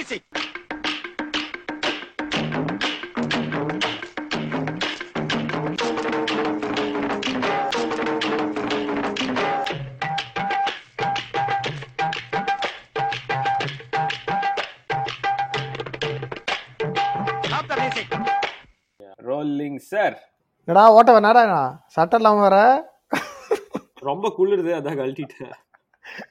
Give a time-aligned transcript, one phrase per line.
[0.00, 0.22] music.
[19.28, 20.16] Rolling sir
[20.68, 21.44] என்னடா ஓட்ட வேணாடா
[21.96, 22.56] சட்டை இல்லாம வர
[24.08, 25.54] ரொம்ப குளிருது அதான் கழட்டிட்டேன்.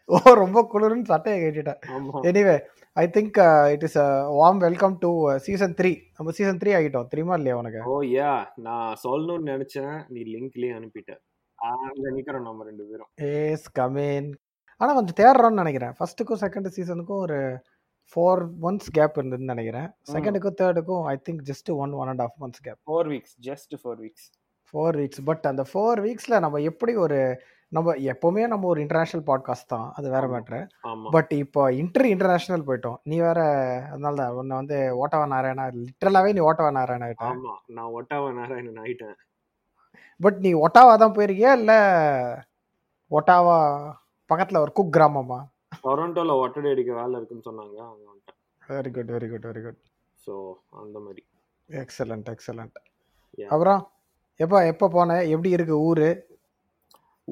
[0.06, 1.82] ஓ ரொம்ப குளிர்னு சட்டையை கேட்டுட்டேன்
[2.30, 2.56] anyway
[3.02, 3.38] I think
[3.74, 3.98] it is
[4.38, 5.10] warm welcome to
[5.46, 7.07] season three நம்ம சீசன் த்ரீ ஆகிட்டோம்.
[7.07, 7.82] தெரியுமா இல்லையா உனக்கு?
[7.92, 9.96] ஓ யா நான் சொல்லணும்னு நினைச்சேன்.
[10.14, 11.12] நீ லிங்க்லயே அனுப்பிட்ட.
[11.56, 13.10] அங்க நிக்கிறோம் நம்ம ரெண்டு பேரும்.
[13.30, 14.28] ஏஸ் கமேன்
[14.82, 15.93] ஆனால் கொஞ்சம் தேடுறோம்னு நினைக்கிறேன்.
[16.00, 17.40] ஃபர்ஸ்ட்டுக்கும் செகண்ட் சீசனுக்கும் ஒரு
[18.12, 19.88] ஃபோர் மந்த்ஸ் கேப் இருந்ததுன்னு நினைக்கிறேன்.
[20.14, 24.02] செகண்டுக்கும் தேர்டுக்கும் I think just one one and half months gap four weeks just four
[24.04, 24.28] weeks
[24.74, 27.20] four weeks but அந்த ஃபோர் வீக்ஸில் நம்ம எப்படி ஒரு
[27.71, 29.87] நம்ம எப்போவுமே நம்ம ஒரு இன்டர்நேஷ்னல் பாட்காஸ்ட் தான்.
[29.97, 30.25] அது வேற.
[30.33, 30.59] மேட்ரு
[31.15, 32.97] பட் இப்போ இன்டர் இன்டர்நேஷனல் போயிட்டோம்.
[33.09, 33.39] நீ வேற
[33.92, 37.28] அதனால தான் உன்னை வந்து ஓட்டவா நாராயணா லிட்டரலாவே நீ ஓட்டவா நாராயணா ஆயிட்ட.
[37.31, 39.17] ஆமா நான் ஒட்டாவ நாராயணன் ஆயிட்டேன்.
[40.20, 41.52] பட் நீ ஒட்டாவா தான் போயிருக்கியா?
[41.59, 41.73] இல்ல
[43.11, 43.58] ஒட்டாவா
[44.30, 45.39] பக்கத்துல ஒரு குக் கிராமமா?
[45.86, 47.78] டொரண்டோல ஒட்டடை அடிக்க வேலை இருக்குன்னு சொன்னாங்க
[48.72, 49.80] very good very good very good
[50.26, 50.33] so
[50.81, 51.22] அந்த மாதிரி.
[51.70, 52.78] Excellent excellent.
[53.54, 53.81] அப்புறம்
[54.39, 56.09] எப்போ எப்போ போனேன் எப்படி இருக்கு ஊரு?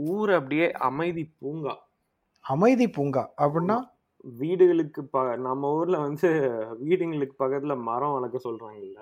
[0.05, 1.75] ஊர் அப்படியே அமைதி பூங்கா.
[2.45, 3.77] அமைதி பூங்கா அப்படின்னா?
[4.39, 6.29] வீடுகளுக்கு ப நம்ம ஊர்ல வந்து
[6.85, 8.99] வீடுங்களுக்கு பக்கத்துல மரம் வளர்க்க சொல்றாங்கல்ல.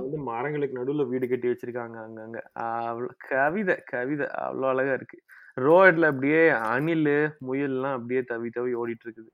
[0.00, 2.38] வந்து மரங்களுக்கு நடுவுல வீடு கட்டி வச்சிருக்காங்க அங்கங்க.
[2.60, 4.26] அவ்வளோ கவிதை கவிதை.
[4.26, 5.18] அவ்வளோ அழகா இருக்கு.
[5.60, 9.30] ரோட்ல அப்படியே அணில் முயல்லாம் அப்படியே தவி தவி ஓடிட்டு இருக்குது.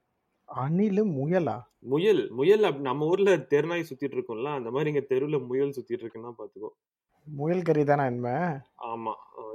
[0.49, 1.57] அணிலு முயலா?
[1.79, 4.55] முயல் முயல் அப்~ நம்ம ஊர்ல தெருநாய் சுத்திட்டு இருக்கும்ல.
[4.55, 6.69] அந்த மாதிரி இங்க தெருவுல முயல் சுத்திட்டு இருக்குன்னா பாத்துக்கோ
[7.41, 8.29] முயல் கறி தானே என்ன
[8.91, 9.12] ஆமா.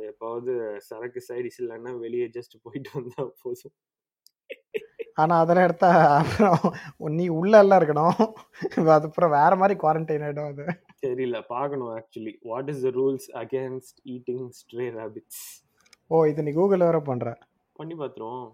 [0.10, 0.54] எப்பாவது
[0.88, 3.76] சரக்கு சைடிஸ் இல்லைன்னா வெளியே ஜஸ்ட் போயிட்டு வந்தா போதும்.
[5.14, 6.62] ஆனா அதெல்லாம் எடுத்தா அப்புறம்
[7.18, 8.16] நீ உள்ள எல்லாம் இருக்கணும்.
[8.94, 10.66] அது அப்புறம் வேற மாதிரி குவாரண்டைன் ஆயிடும் அது.
[11.06, 11.40] தெரியல.
[11.48, 15.44] பார்க்கணும் actually what is the rules against eating stray rabbits
[16.08, 17.28] oh இது நீ கூகுள் வேற பண்ற.
[17.74, 18.50] பண்ணி பார்த்துருவோம்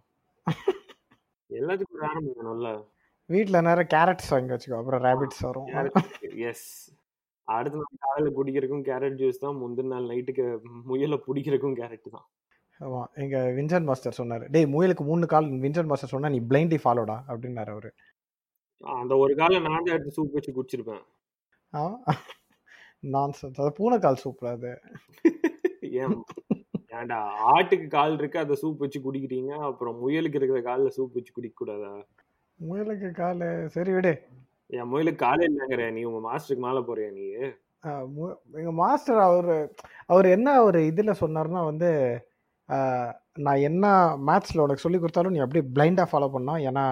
[1.49, 2.01] எல்லாத்துக்கும்
[2.37, 2.69] வேணும்ல.
[3.29, 4.79] வீட்ல நேரம் கேரட்ஸ் வாங்கி வச்சுக்கோ.
[4.81, 5.67] அப்புறம் ரேபிட்ஸ் வரும்.
[6.51, 6.67] எஸ்
[7.57, 10.45] அடுத்த நாள் காலையில குடிக்கிறதுக்கும் கேரட் ஜூஸ் தான் முந்தின நாள் நைட்டுக்கு
[10.89, 12.27] முயலை பிடிக்கிறதுக்கும் கேரட் தான்.
[12.79, 14.45] ஆமா எங்க வின்சன் மாஸ்டர் சொன்னாரு.
[14.53, 17.91] டேய் முயலுக்கு மூணு கால் வின்சன் மாஸ்டர் சொன்னா நீ பிளைண்ட்லி ஃபாலோடா அப்படின்னாரு அவரு.
[19.01, 21.03] அந்த ஒரு காலம் நான் தான் எடுத்து சூப் வச்சு குடிச்சிருப்பேன்.
[23.13, 23.33] நான்
[23.63, 24.71] அது பூனைக்கால் சூப்பர் அது?
[26.03, 26.15] ஏன்?
[26.97, 27.17] ஏன்டா
[27.51, 31.91] ஆட்டுக்கு கால் இருக்கு அதை சூப் வச்சு குடிக்கிறீங்க அப்புறம் முயலுக்கு இருக்கிற காலில் சூப் வச்சு குடிக்க கூடாதா
[32.59, 33.43] முயலுக்கு கால்
[33.75, 34.13] சரி விடு.
[34.69, 37.25] என் முயலுக்கு காலே இல்லைங்கிற நீ உங்க மாஸ்டருக்கு மேல போறியா நீ?
[38.59, 39.51] எங்க மாஸ்டர் அவர்
[40.07, 41.89] அவர் என்ன ஒரு இதுல சொன்னாருன்னா வந்து
[43.45, 43.85] நான் என்ன
[44.27, 46.83] மேத்ஸ்ல உனக்கு சொல்லி கொடுத்தாலும் நீ அப்படியே பிளைண்டா ஃபாலோ பண்ணா ஏன்னா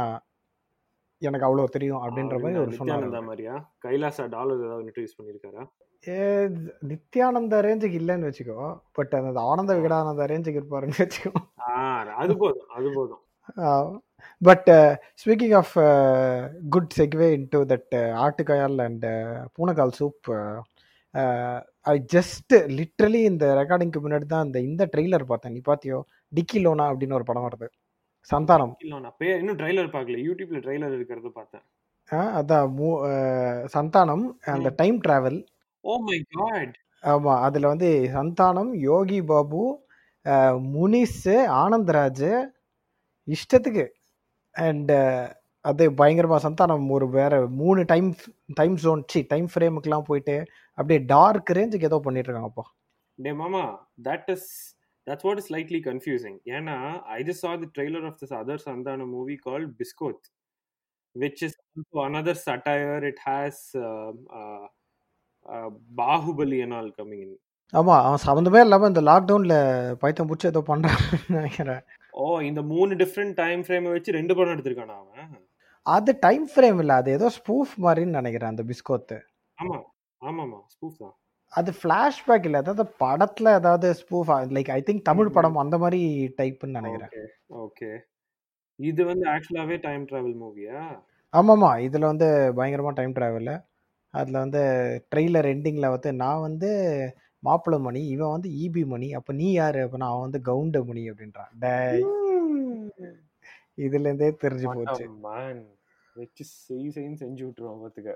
[1.21, 3.05] எனக்கு அவ்வளோ தெரியும் அப்படின்ற மாதிரி ஒரு சொன்னார்.
[3.27, 3.53] மாதிரியா?
[3.85, 5.63] கைலாசா டாலர் ஏதாவது இன்ட்ரடியூஸ் பண்ணிருக்காரா
[6.03, 6.17] ஏ
[6.89, 8.57] நித்யானந்த ரேஞ்சுக்கு இல்லைன்னு வச்சுக்கோ
[8.91, 11.31] பட் அந்த ஆனந்த விகடானந்த ரேஞ்சுக்கு இருப்பாருன்னு வச்சுக்கோ.
[12.17, 13.23] அது போதும் அது போதும்.
[14.39, 15.73] But speaking of
[16.69, 19.05] good segue into that ஆட்டுக்காயால் and
[19.57, 20.63] பூனைக்கால் சூப்
[21.81, 25.51] ஐ ஜஸ்ட் லிட்ரலி இந்த ரெக்கார்டிங்க்கு முன்னாடி தான் இந்த இந்த ட்ரெய்லர் பார்த்தேன்.
[25.51, 26.01] நீ பார்த்தியோ?
[26.35, 27.67] டிக்கி லோனா அப்படின்னு ஒரு படம் வருது.
[28.35, 28.75] சந்தானம்.
[28.79, 30.21] இல்ல நான் பே இன்னும் ட்ரைலர் பார்க்கல.
[30.21, 31.61] யூடியூப்ல ட்ரைலர் இருக்கிறத பார்த்தேன்.
[32.11, 32.71] அதான்.
[32.71, 35.45] மூ- சந்தானம் அந்த time travel
[35.79, 39.85] oh my God ஆமாம் அதில் வந்து சந்தானம் யோகி பாபு
[40.73, 42.45] முனிஸ் ஆனந்த்ராஜ்
[43.25, 43.87] இஷ்டத்துக்கு.
[44.65, 44.93] அண்ட்
[45.65, 48.09] அது பயங்கரமாக சந்தானம் ஒரு வேற மூணு time
[48.53, 50.35] time zone see time ஃப்ரேமுக்கெலாம் போயிட்டு
[50.77, 52.65] அப்படியே டார்க் ரேஞ்சுக்கு ஏதோ பண்ணிட்டு இருக்காங்கப்பா
[53.19, 53.63] டே மாமா
[54.09, 54.49] that is
[55.07, 56.77] that's what is slightly confusing ஏன்னா
[57.17, 60.25] I just saw the trailer of this other Santhana movie called Biskoth
[62.47, 62.99] satire.
[63.11, 64.65] It has uh, uh,
[65.45, 65.69] uh,
[66.01, 67.31] Baahubali and all coming in.
[67.73, 69.55] ஆமாம் அவன் சம்மந்தமே இல்லாமல் இந்த லாக்டவுனில்
[70.03, 71.81] பைத்தம் பிடிச்சி ஏதோ பண்ணுறான்னு நினைக்கிறேன்.
[72.17, 75.43] ஓ இந்த மூணு டிஃப்ரெண்ட் டைம் ஃப்ரேமை வச்சு ரெண்டு படம் எடுத்திருக்கானா அவன்?
[75.85, 79.17] அது டைம் ஃப்ரேம் இல்லை அது ஏதோ ஸ்பூஃப் மாதிரின்னு நினைக்கிறேன் அந்த பிஸ்கோத்து.
[79.57, 79.77] ஆமா
[80.21, 81.15] ஆமாமா ஸ்பூஃப் தான்.
[81.53, 86.01] அது ஃப்ளாஷ்பேக் இல்லை அதாவது படத்தில் ஏதாவது spoof like I think Tamil படம் அந்த மாதிரி
[86.39, 87.13] டைப்புன்னு நினைக்கிறேன்.
[87.65, 87.91] ஓகே
[88.79, 90.81] இது வந்து ஆக்சுவலாவே டைம் டிராவல் மூவியா
[91.33, 92.27] ஆமாம்மா இதில் வந்து
[92.57, 93.55] பயங்கரமாக டைம் ட்ராவலு
[94.13, 94.61] அதில் வந்து
[95.11, 96.69] ட்ரெய்லர் எண்டிங்கில் வந்து நான் வந்து
[97.47, 99.79] மாப்பிள்ளை மணி இவன் வந்து ஈபி மணி அப்போ நீ யார்?
[99.83, 101.51] அப்படின்னா அவன் வந்து கவுண்ட மணி அப்படின்றான்.
[101.59, 102.03] டேய்.
[103.85, 105.05] இதுலேருந்தே தெரிஞ்சு போச்சு.
[106.15, 108.13] வச்சு செய் செய்ன்னு செஞ்சு விட்டுருவான் பார்த்துக்க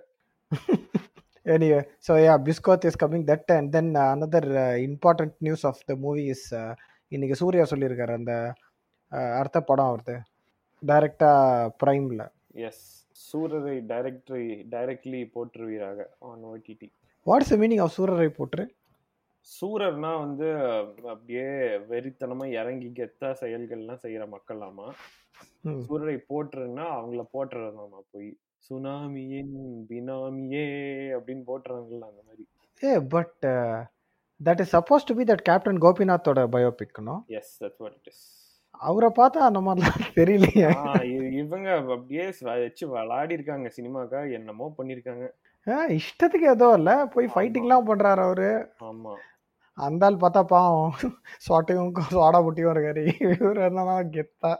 [1.46, 5.78] anyway so yeah biscoth is coming that and then uh, another uh, important news of
[5.90, 6.72] the movie is uh,
[7.12, 8.34] இன்னைக்கு சூர்யா சொல்லியிருக்காரு அந்த
[9.12, 10.16] uh, அடுத்த படம் வருது
[10.84, 11.32] டைரக்டா
[11.82, 12.24] பிரைம்ல
[12.68, 12.84] yes
[13.26, 16.88] Soorarai directory directly போட்டுருவீராக on OTT
[17.26, 18.64] what's the meaning of Soorarai Pottru
[19.48, 20.48] சூரர்னா வந்து
[21.10, 21.46] அப்படியே
[21.90, 24.88] வெறித்தனமா இறங்கி கெத்தா செயல்கள்லாம் செய்யற மக்களாமா
[25.84, 28.30] சூரரை போட்டுருன்னா அவங்கள போட்டுறதாமா போய்?
[28.64, 29.56] சுனாமியின்
[29.90, 30.66] பினாமியே
[31.16, 32.44] அப்படின்னு போட்டுறாங்கல்ல அந்த மாதிரி.
[32.84, 33.46] ஏ but
[34.42, 38.24] that is supposed to be that captain கோபிநாத்தோட பயோபிக்னோ yes that's what it is
[38.82, 40.70] அவரை பார்த்தா அந்த மாதிரிலாம் தெரியலையே.
[41.42, 42.26] இவங்க அப்படியே
[42.60, 45.26] வச்சு விளையாடி இருக்காங்க சினிமாக்கா என்னமோ பண்ணிருக்காங்க.
[45.68, 48.48] ஆ, இஷ்டத்துக்கு ஏதோ இல்ல போய் ஃபைட்டிங்லாம் பண்றாரு அவரு.
[48.84, 49.14] ஆமா.
[49.78, 50.94] அந்த ஆள் பார்த்தா பாவம்.
[51.46, 53.04] சோட்டையும் சோடா புட்டியும் இருக்காரு.
[53.26, 54.52] இவர் என்னன்னா கெத்தா.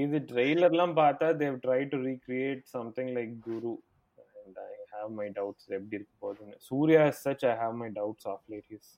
[0.00, 3.72] இது ட்ரெய்லர்லாம் பார்த்தா they've try to recreate something like Guru
[4.42, 6.56] and I have my doubts எப்படி இருக்க போகுதுன்னு.
[6.68, 8.90] Suriya such I have my doubts of late his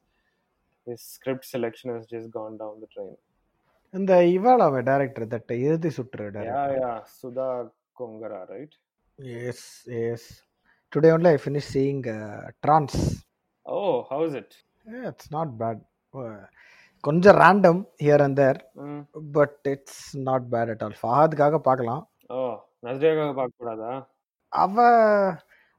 [0.86, 3.16] his script selection has just gone down the drain
[3.94, 7.48] இந்த இவாள் அவன் director that Irudhi Suttru director yeah Sudha
[8.00, 8.76] Kongara right
[9.48, 9.66] yes
[10.02, 10.28] yes
[10.92, 12.02] today only I finish seeing
[12.66, 12.98] Trance
[13.66, 13.78] oh
[14.12, 14.56] how's it
[15.10, 15.80] it's not bad
[17.04, 18.58] கொஞ்சம் random here and there
[19.36, 22.02] but it's not bad at all ஃபஹாதுக்காக பார்க்கலாம்
[22.36, 22.38] ஓ
[22.86, 23.92] நஸ்ரியாக்காக பார்க்க கூடாதா
[24.52, 24.76] அவ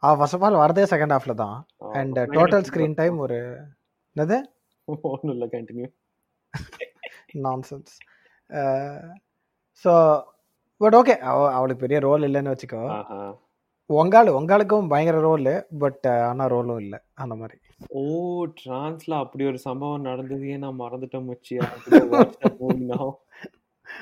[0.04, 1.58] அவ first of all வரதே second ஹாஃப்ல தான்.
[2.00, 3.38] அண்ட் டோட்டல் ஸ்க்ரீன் டைம் ஒரு
[4.16, 4.38] என்னது?
[4.88, 5.88] ஒன்றும் இல்லை continue
[7.46, 7.94] nonsense
[9.86, 9.92] so
[10.82, 12.84] but okay அவ அவளுக்கு பெரிய ரோல் இல்லைன்னு வச்சுக்கோ.
[13.90, 15.52] உங்காளு உங்களுக்கும் பயங்கர ரோல்
[15.82, 17.58] பட் ஆனால் ரோலும் இல்லை அந்த மாதிரி.
[17.88, 21.64] ஓ டிரான்ஸ்ல அப்படி ஒரு சம்பவம் நடந்ததையே நான் மறந்துட்டேன் மச்சியா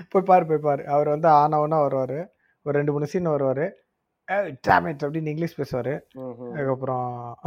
[0.10, 0.88] போய் பாரு போய் பாரு.
[0.88, 2.34] அவர் வந்து ஆனவனா வருவார்.
[2.64, 3.76] ஒரு ரெண்டு மூணு சீன் வருவார்.
[4.28, 6.08] டேமேஜ் அப்படின்னு இங்கிலீஷ் பேசுவார்.
[6.54, 7.38] அதுக்கப்புறம்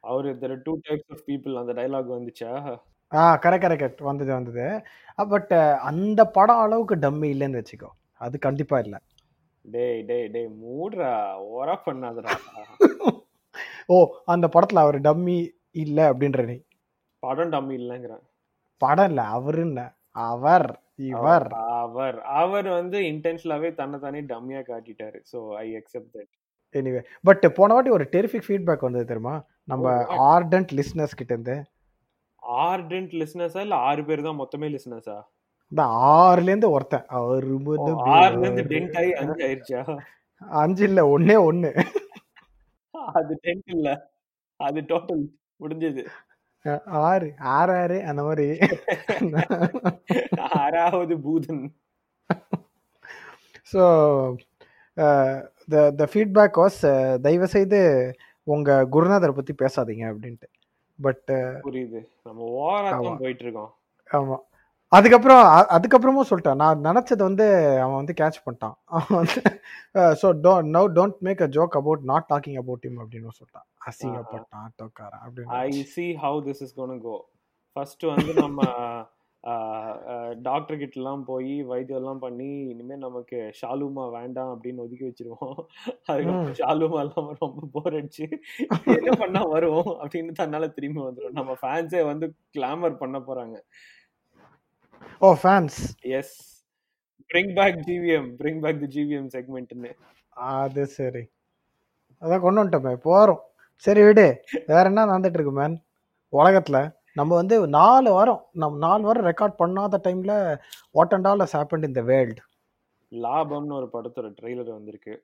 [0.00, 2.76] அவரு there two types of people அந்த டைலாக் வந்துச்சா?
[3.14, 4.82] ஆ கரெக்ட் கரெக்ட் வந்தது வந்தது.
[5.14, 5.52] பட்
[5.82, 7.88] அந்த படம் அளவுக்கு டம்மி இல்லைன்னு வச்சுக்கோ.
[8.12, 8.98] அது கண்டிப்பாக இல்லை.
[9.62, 10.48] டேய் டேய் டேய்.
[10.64, 11.12] மூடுறா.
[11.56, 12.30] ஓரா பண்ணாதடா.
[13.90, 15.38] ஓ அந்த படத்தில் அவர் டம்மி
[15.82, 16.56] இல்லை அப்படின்ற நீ.
[17.22, 18.22] படம் டம்மி இல்லைங்கிறேன்
[18.82, 19.86] படம் இல்லை அவருன்னு.
[20.28, 20.68] அவர்
[21.08, 21.46] இவர்.
[21.80, 22.18] அவர்.
[22.40, 25.18] அவர் வந்து இன்டென்ஷனலாவே தன்னை தானே டம்மியா காட்டிட்டாரு.
[25.32, 26.30] So I accept that
[26.74, 29.34] anyway but போன வாட்டி ஒரு டெரிஃபிக் ஃபீட்பேக் வந்தது தெரியுமா?
[29.64, 29.86] நம்ம
[30.32, 31.56] ஆர்டன்ட் லிஸ்னர்ஸ் கிட்ட இருந்து.
[32.66, 35.16] ஆர்டென்ட் லிசனர்ஸா இல்ல ஆறு பேர் தான் மொத்தமே லிசனர்ஸா
[35.72, 35.82] இந்த
[36.14, 37.04] ஆறுலேருந்து ஒருத்தன்.
[37.16, 37.44] அவர்
[38.16, 39.80] ஆறுல இருந்து டென்ட் ஆகி அஞ்சு ஆயிருச்சா?
[40.60, 41.70] அஞ்சு இல்லை ஒன்னே ஒன்று
[43.18, 43.88] அது டென்ட் இல்ல.
[44.60, 45.22] அது டோட்டல்
[45.60, 46.02] முடிஞ்சது.
[47.08, 48.46] ஆறு ஆறு ஆறு அந்த மாதிரி
[50.56, 51.62] ஆறாவது Poothan.
[53.72, 53.82] So
[55.72, 56.80] the the feedback was
[57.26, 57.80] தயவு செய்து
[58.46, 60.48] உங்கள் குருநாதரை பற்றி பேசாதீங்க அப்படின்ட்டு.
[60.98, 61.28] பட்
[61.66, 62.00] புரியுது.
[62.26, 63.04] நம்ம ஓவரா ஆமா.
[63.06, 63.70] தான் போயிட்டு இருக்கோம்.
[64.08, 64.44] ஆமாம்
[64.92, 65.42] அதுக்கப்புறம்
[65.76, 66.60] அதுக்கப்புறமும் சொல்லிட்டான்.
[66.62, 67.46] நான் நினச்சது வந்து
[67.82, 68.76] அவன் வந்து கேட்ச் பண்ணிட்டான்.
[68.96, 69.42] அவன் வந்து
[70.20, 70.28] so
[70.76, 73.68] no don't make a joke about not talking about him அப்படின்னு சொல்லிட்டான்.
[73.90, 77.16] அசிங்கப்பட்டான் டோக்காரன் ஐ அப்படின்னு see how this is gone go
[77.76, 78.62] first வந்து நம்ம
[80.46, 85.54] டாக்டர் கிட்ட எல்லாம் போய் வைத்தியம் எல்லாம் பண்ணி இனிமே நமக்கு ஷாலுமா வேண்டாம் அப்படின்னு ஒதுக்கி வச்சிருவோம்.
[86.08, 88.26] அதுக்கப்புறம் ஷாலுமா எல்லாம் ரொம்ப போர் அடிச்சு
[88.98, 93.56] என்ன பண்ணா வரும் அப்படின்னு தன்னால திரும்பி வந்துடும் நம்ம ஃபேன்ஸே வந்து கிளாமர் பண்ண போறாங்க.
[95.20, 95.78] ஓ fans
[96.18, 96.34] yes
[97.30, 99.92] bring back GVM bring back the GVM செக்மெண்ட்னு
[100.56, 101.22] அது சரி.
[102.22, 103.42] அதான் கொண்டு வந்துட்டோமே போகிறோம்
[103.84, 104.26] சரி விடு.
[104.66, 105.76] வேற என்ன நடந்துட்டு இருக்கு மேன்
[106.32, 106.82] உலகத்தில்
[107.18, 110.36] நம்ம வந்து நாலு வாரம் நம்ம நாலு வாரம் ரெக்கார்ட் பண்ணாத டைமில்
[110.90, 112.42] what and all happen in the world
[113.12, 115.14] லாபம்னு ஒரு படத்தோட ட்ரெய்லர் வந்திருக்கு.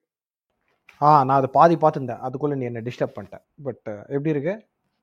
[1.03, 2.23] ஆ நான் அது பாதி பார்த்துருந்தேன்.
[2.27, 4.55] அதுக்குள்ளே நீ என்ன டிஸ்டர்ப் பண்ணிட்டேன் பட் எப்படி இருக்கு?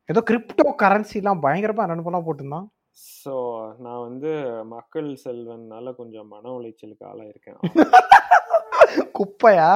[0.09, 2.67] ஏதோ கிரிப்டோ கரன்சிலாம் பயங்கரமாக அனுப்பலாம் போட்டிருந்தான்.
[2.97, 3.33] ஸோ
[3.79, 4.31] நான் வந்து
[4.73, 7.59] மக்கள் செல்வன்னால கொஞ்சம் மன உளைச்சலுக்கு ஆளாயிருக்கேன்.
[9.17, 9.69] குப்பையா?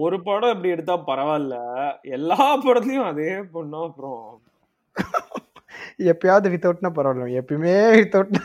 [0.00, 1.56] ஒரு படம் இப்படி எடுத்தா பரவாயில்ல.
[2.16, 4.24] எல்லா படத்துலயும் அதே பண்ணா அப்புறம்.
[6.08, 7.38] எப்பயாவது வித்தவுட்னா பரவாயில்ல.
[7.40, 8.42] எப்பயுமே வித்தவுட்னா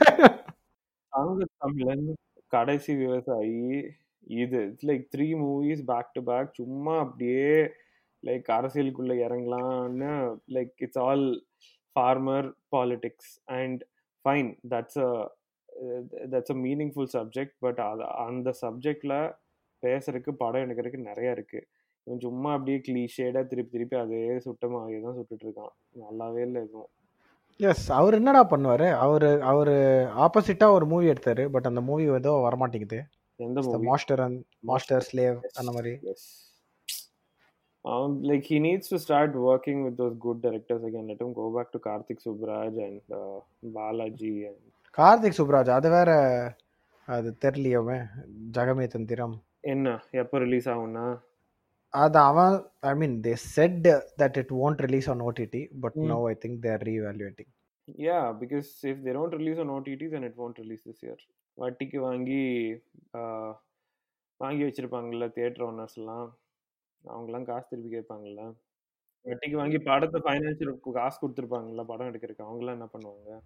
[1.13, 2.05] தங்க தமிழன்
[2.51, 3.63] கடைசி விவசாயி
[4.37, 4.59] இது.
[4.67, 7.51] It's like three movies back to back சும்மா அப்படியே
[8.23, 10.11] லைக் அரசியலுக்குள்ள இறங்கலாம்னு
[10.55, 11.27] like it's all
[11.95, 13.81] farmer politics and
[14.25, 15.11] fine that's a
[16.33, 19.15] that's a meaningful subject but அது அந்த சப்ஜெக்ட்ல
[19.83, 21.59] பேசுறதுக்கு படம் எடுக்கிறதுக்கு நிறைய இருக்கு.
[22.07, 25.73] இவன் சும்மா அப்படியே கிளீஷேடா திருப்பி திருப்பி அதே சுட்டமாகவே தான் சுட்டுட்டு இருக்கான்.
[26.03, 26.89] நல்லாவே இல்லை எதுவும்
[27.59, 28.85] எஸ் அவர் என்னடா பண்ணுவார்?
[29.05, 29.71] அவர் அவர்
[30.25, 32.99] ஆப்போசிட்டாக ஒரு மூவி எடுத்தார் பட் அந்த மூவி ஏதோ வரமாட்டேங்குது.
[33.39, 35.93] எந்த மாஸ்டர் அண்ட் மாஸ்டர் ஸ்லேவ் அந்த மாதிரி.
[36.09, 36.23] Yes.
[37.85, 41.07] Um, like he needs to start working with those good directors again.
[41.07, 43.37] Let him go back to Karthik Subraj and uh,
[43.73, 44.59] Balaji and
[44.97, 46.11] Karthik Subbaraj அது வேற
[47.07, 47.97] அது தெரியலையோமே
[48.55, 49.87] ஜெகமே தந்திரம் என்ன?
[50.13, 51.05] எப்போ ரிலீஸ் ஆகும்னா?
[51.93, 53.77] அது அவன் I mean they said
[54.21, 55.95] that it won't release on OTT but.
[56.11, 57.51] No I think they're reevaluating
[58.01, 61.23] yeah because if they don't release on OTT then it won't release this year
[61.57, 62.43] வட்டிக்கு வாங்கி
[63.19, 63.53] ஆஹ்,
[64.39, 66.27] வாங்கி வச்சிருப்பாங்கல்ல theatre ஓனர்ஸ்லாம்
[67.05, 68.43] அவங்களாம் காசு திருப்பி கேட்பாங்கல்ல.
[69.25, 73.39] வட்டிக்கு வாங்கி படத்தை financial காசு கொடுத்துருப்பாங்கல்ல படம் எடுக்கிறதுக்கு அவங்களாம் என்ன பண்ணுவாங்க?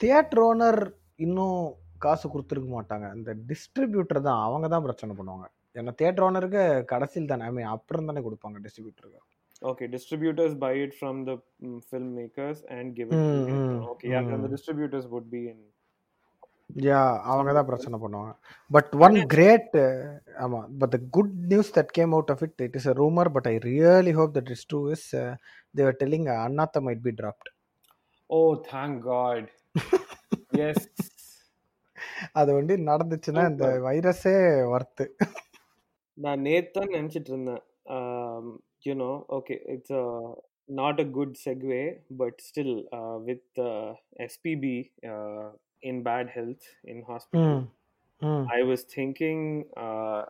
[0.00, 1.60] தியேட்டர் ஓனர் இன்னும்
[1.98, 3.14] காசு கொடுத்துருக்க மாட்டாங்க.
[3.14, 5.46] இந்த டிஸ்ட்ரிபியூட்டர் தான் அவங்க தான் பிரச்சனை பண்ணுவாங்க.
[5.74, 9.22] ஏன்னா தியேட்டர் ஓனருக்கு கடைசியில் தானே ஐ மீன் அப்புறம் தானே கொடுப்பாங்க டிஸ்ட்ரிபியூட்டருக்கு
[9.62, 13.88] Okay, distributors buy it from the mm, filmmakers and give it to Mm, the mm,
[13.88, 14.08] Okay,
[16.70, 18.32] யா அவங்க தான் பிரச்சனை பண்ணுவாங்க.
[18.70, 19.76] பட் ஒன் கிரேட்
[20.36, 23.46] ஆமாம் but the good news that came out of it it is a rumour but
[23.46, 25.06] I really hope that is true is
[25.74, 27.50] they're telling Annaatthe might be dropped
[28.30, 29.42] Oh, thank God.
[30.52, 30.78] yes.
[32.32, 34.34] அது வந்து நடந்துச்சுன்னா இந்த வைரஸே
[34.68, 35.04] worth
[36.18, 37.62] நான் நேத்தான் நினைச்சிட்டு இருந்தேன்.
[38.86, 39.96] You know okay it's
[40.78, 41.82] not a good segue
[42.16, 42.74] but still
[43.24, 43.60] with
[44.18, 44.76] SPB
[45.89, 47.65] In bad health in hospital hmm
[48.21, 49.39] hmm I was thinking,
[49.85, 50.21] uh,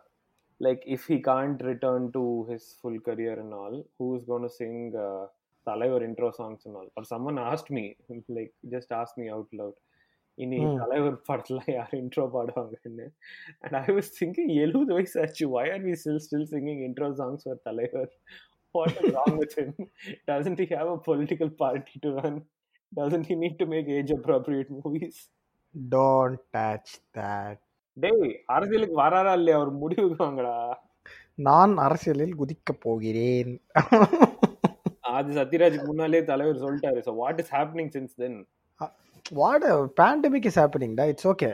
[0.62, 4.78] like, if he can't return to his full career and all, who's going to sing
[5.06, 5.24] uh,
[5.68, 6.88] Talaivar intro songs and all?
[6.98, 7.84] Or someone asked me,
[8.38, 9.76] like, just asked me out loud.
[10.38, 10.78] இனி Hmm.
[10.82, 13.06] தலைவர் படத்துல யார் intro பாடுவாங்கன்னு
[13.64, 17.42] and I was thinking எழுபது வயசு ஆச்சு why are we still still singing intro songs
[17.48, 18.12] for தலைவர்
[18.76, 19.72] what is wrong with him
[20.32, 22.36] doesn't he have a political party to run
[22.92, 25.18] doesn't he need to make age appropriate movies
[25.95, 27.61] Don't touch that
[27.97, 29.59] டேய் அரசியலுக்கு வராரா இல்லையா?
[29.59, 30.57] அவர் முடிவுக்கு வாங்கடா.
[31.47, 33.53] நான் அரசியலில் குதிக்கப் போகிறேன்.
[35.17, 37.01] அது சத்யராஜுக்கு முன்னாலே தலைவர் சொல்லிட்டாரு.
[37.07, 38.39] So what is happening since then
[39.41, 39.67] what
[40.01, 41.51] pandemic is ஹேப்பனிங்டா it's okay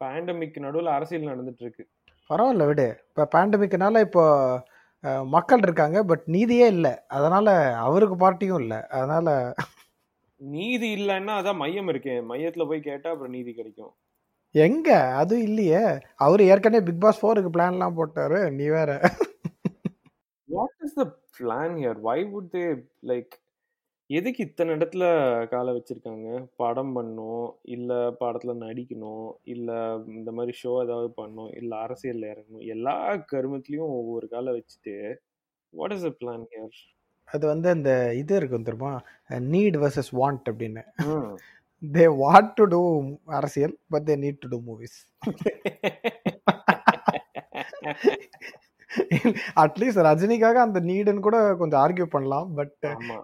[0.00, 1.84] pandemic நடுவில் அரசியல் நடந்துட்டு இருக்கு
[2.30, 2.88] பரவாயில்ல விடு.
[3.10, 4.24] இப்போ பேண்டமிக்னால இப்போ
[5.34, 6.94] மக்கள் இருக்காங்க பட் நீதியே இல்லை.
[7.16, 7.48] அதனால
[7.84, 8.78] அவருக்கு பார்ட்டியும் இல்லை.
[8.96, 9.28] அதனால
[10.40, 13.92] நீதி இல்லைன்னா அதான் மையம் இருக்கேன் மையத்துல போய் கேட்டா அப்புறம் நீதி கிடைக்கும்.
[14.54, 14.88] எங்க?
[15.14, 15.82] அது இல்லையே.
[16.16, 18.50] அவர் ஏற்கனவே பிக் பாஸ் ஃபோருக்கு பிளான்லாம் போட்டாரு.
[18.50, 18.90] நீ வேற.
[20.48, 21.04] What is the
[21.38, 22.64] plan here why would they
[23.06, 23.34] like
[24.10, 25.04] எதுக்கு இத்தனை இடத்துல
[25.48, 26.28] காலை வச்சிருக்காங்க?
[26.56, 29.70] படம் பண்ணும் இல்ல படத்துல நடிக்கணும் இல்ல
[30.14, 32.66] இந்த மாதிரி ஷோ ஏதாவது பண்ணும் இல்ல அரசியல்ல இறங்கணும்.
[32.68, 32.96] எல்லா
[33.32, 34.96] கருமத்திலயும் ஒவ்வொரு காலை வச்சுட்டு
[35.74, 36.74] what is the plan here
[37.32, 38.92] அது வந்து அந்த இது இருக்கும் தெரியுமா?
[39.52, 40.82] நீட் வர்சஸ் வாண்ட் அப்படின்னு.
[41.92, 42.80] தே வாண்ட் டு டூ
[43.38, 44.98] அரசியல் but they need to do movies
[49.62, 52.76] at least ரஜினிக்காக அந்த நீடுன்னு கூட கொஞ்சம் ஆர்கியூ பண்ணலாம் பட்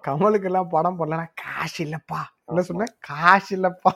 [0.08, 2.20] கமலுக்கு எல்லாம் படம் பண்ணலன்னா காசு இல்லப்பா.
[2.44, 2.62] என்ன.
[2.68, 3.92] சொன்ன காசு இல்லப்பா.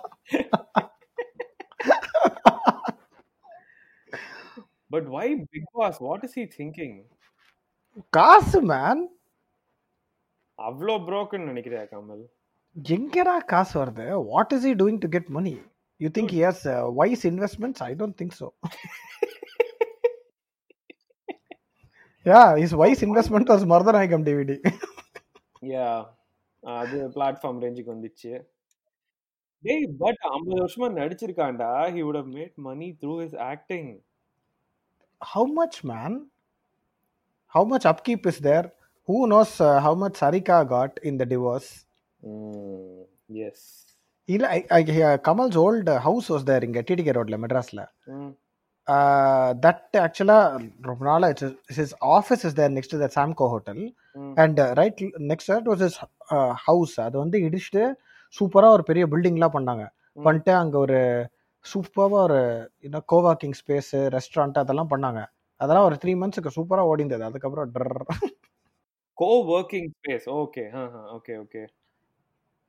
[4.94, 6.98] But why Bigg Boss what is he thinking
[8.18, 9.02] காசு மேன்
[10.66, 12.22] அவ்வளோ ப்ரோக்கன் நினைக்கிறியா கமல்?
[12.96, 14.06] எங்கடா காசு வருது?
[14.30, 15.54] What is he doing to get money
[16.00, 16.64] you think yes
[17.00, 18.48] wise investments I don't think so
[22.26, 24.58] yeah is wise investment was Marudhanayagam DVD
[25.72, 25.88] yeah
[26.80, 28.32] அது platform ரேஞ்சுக்கு வந்துச்சு.
[29.64, 31.72] டேய் பட் ஐம்பது வருஷமா நடிச்சிருக்கான்டா.
[31.96, 33.90] He would have made money through his acting
[35.22, 36.12] how much man?
[37.54, 38.66] How much upkeep is there?
[39.10, 41.70] Who knows uh, how much sarika got in the divorce?
[43.46, 43.66] Yes
[44.28, 47.80] இல்ல I, uh, kamal's old uh, house was there இங்க TTK ரோட்ல மெட்ராஸ்ல
[49.64, 50.38] that ஆக்சுவலா
[50.88, 51.26] ரொம்ப நாள்
[51.78, 53.82] his office is there next that Samco hotel
[54.34, 55.98] and right next that was is
[56.66, 57.84] house அது வந்து இடிச்சுட்டு
[58.34, 59.84] சூப்பராக ஒரு பெரிய பில்டிங்லாம் பண்ணாங்க.
[60.12, 60.22] ம்.
[60.22, 61.00] பண்ணிட்டு அங்கே ஒரு
[61.64, 62.40] சூப்பராக ஒரு
[62.80, 65.22] இன்னும் கோவாக்கிங் ஸ்பேஸு ரெஸ்டாரண்ட் அதெல்லாம் பண்ணாங்க.
[65.60, 67.24] அதெல்லாம் ஒரு த்ரீ மந்த்ஸுக்கு சூப்பராக ஓடிந்தது.
[67.30, 67.72] அதுக்கப்புறம்
[69.20, 69.22] ட்ரர்
[69.54, 70.62] coworking space okay
[71.16, 71.62] okay okay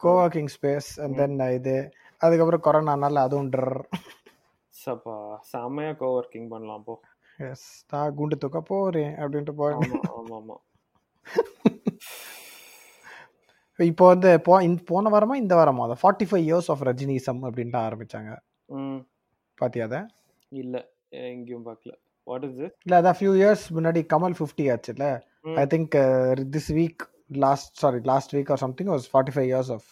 [0.02, 1.76] கோவாக்கிங் space and then இது.
[2.22, 3.80] அதுக்கப்புறம் கொரோனானால அதுவும் ட்ரர்
[4.74, 5.16] சப்பா
[5.52, 7.02] செம்மையா கோ ஒர்க்கிங் பண்ணலாம் போ.
[7.40, 10.04] எஸ் நான் குண்டு தூக்க போறேன் அப்படின்ட்டு போறேன்.
[10.20, 10.58] ஆமா ஆமா
[13.80, 15.86] இப்போ வந்து போ போன வாரமா இந்த வாரமா?
[15.88, 18.32] அதை forty five years of Rajinism அப்படின்ட்டு ஆரம்பிச்சாங்க.
[19.58, 20.02] பாத்தியா அதை?
[20.52, 20.76] இல்ல.
[21.32, 21.94] எங்கேயும் பார்க்கல
[22.28, 25.08] வாட் இஸ் இல்லை அதான் ஃபியூ இயர்ஸ் முன்னாடி கமல் ஃபிஃப்டி ஆச்சுல்ல?
[25.46, 25.58] ம்.
[25.58, 26.98] I think uh, this week,
[27.44, 29.84] last sorry, last week or something was 45 years of.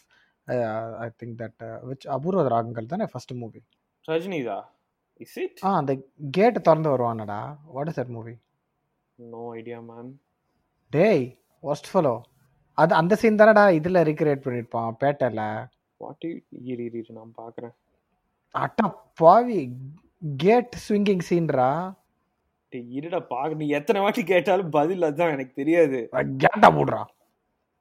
[0.48, 0.60] Uh,
[1.00, 3.62] I think that uh, which Apoorva Raagangal தானே ஃபர்ஸ்ட் மூவி
[4.06, 4.58] ரஜினிதா?
[5.20, 5.94] இஸ் இட் ஆ அந்த
[6.38, 7.40] gate திறந்து வருவானடா.
[7.76, 8.34] What is that movie
[9.20, 10.10] no idea man
[10.92, 11.24] டேய்
[11.64, 12.16] ஒஸ்ட் follow
[12.78, 15.42] அது அந்த scene தானடா இதுல ரீக்ரியேட் பண்ணிருப்பான் பேட்டையில
[16.02, 16.26] வாட்
[16.72, 17.74] இரு இரு நான் பார்க்கறேன்
[18.56, 18.86] அட்டா
[19.22, 19.60] பாவி
[20.44, 21.70] கேட் ஸ்விங்கிங் சீன்ரா
[22.78, 26.00] இருடா பாக்க நீ எத்தனை வாட்டி கேட்டாலும் பதில் அதான் எனக்கு தெரியாது
[26.46, 27.02] கேட்டா போடுறா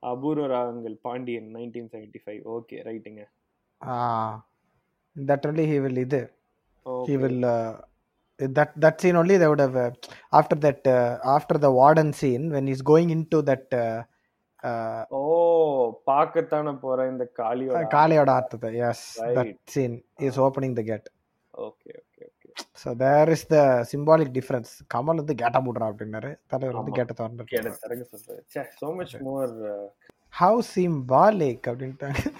[0.02, 3.24] Apoorva Raagangal Pandian nineteen seventy five okay ரைட்டுங்க
[5.16, 6.22] தட் ஒன்லி ஹி வில் இது
[7.44, 9.90] uh, scene only they would have uh,
[10.32, 14.02] after that uh, after the warden scene when he's going into that uh,
[14.62, 15.22] uh, oh
[16.04, 18.32] பார்க்கத்தானே போறேன் இந்த காளியோட காளையோட
[18.74, 19.58] yes that Right.
[19.74, 21.08] scene is opening the gate
[21.54, 21.94] okay
[22.72, 24.70] so there is the symbolic difference.
[24.94, 26.38] Kamal வந்து கேட்டா போடுறா அப்படின்னாரு.
[26.46, 26.92] தலைவர் வந்து.
[26.92, 29.50] கேட்ட திறந்து கேட தரங்க சொல்றேன் say much more
[30.40, 32.32] how symbolic அப்படின்ட்டாங்க.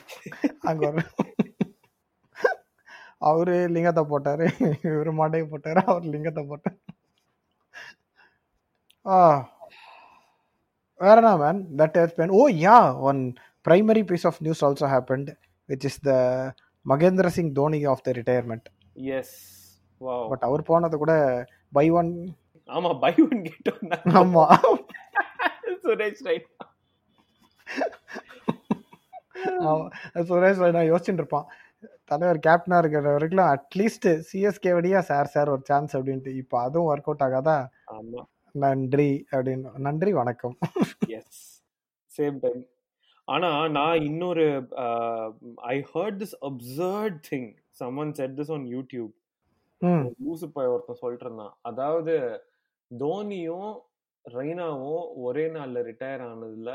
[0.61, 1.03] அங்க ஒரு
[3.19, 4.47] அவரு லிங்கத்தை போட்டாரு.
[4.83, 5.83] இவரு மாட்டையை போட்டாரு.
[5.85, 6.79] அவர் லிங்கத்தை போட்டாரு.
[9.07, 9.49] ஆ.
[10.95, 13.35] வேற என்ன man that has been oh yeah one
[13.69, 15.37] primary piece of news also happened
[15.69, 16.13] which is the
[16.89, 19.58] Mahendra Singh Dhoni of the retirement yes
[20.31, 21.13] but அவர் போனது கூட
[21.79, 22.11] பை ஒன்
[22.69, 24.45] ஆமா பை ஒன் கெட் ஒன் ஆமா.
[25.85, 26.49] சுரேஷ் ரைட்.
[30.29, 31.47] சுரேஷ் ரெய்னா யோசிச்சுட்டு இருப்பான்.
[32.11, 36.33] தலைவர் கேப்டனா இருக்கிற வரைக்கும் அட்லீஸ்ட் சிஎஸ்கே வழியா சார் சார் ஒரு சான்ஸ் அப்படின்ட்டு.
[36.43, 37.57] இப்போ அதுவும் ஒர்க் அவுட் ஆகாதா?
[38.55, 39.71] நன்றி அப்படின்னு.
[39.87, 40.57] நன்றி வணக்கம்.
[41.19, 41.43] எஸ்
[42.13, 42.63] சேம் டைம்
[43.29, 44.45] ஆனா நான் இன்னொரு
[45.73, 47.49] I heard this absurd thing
[47.81, 49.13] someone said this on YouTube
[49.83, 52.15] லூசு போய் ஒருத்தன் சொல்லிட்டு இருந்தான் அதாவது
[52.91, 53.71] தோனியும்
[54.25, 56.73] ரெய்னாவும் ஒரே நாள்ல ரிட்டையர் ஆனதுல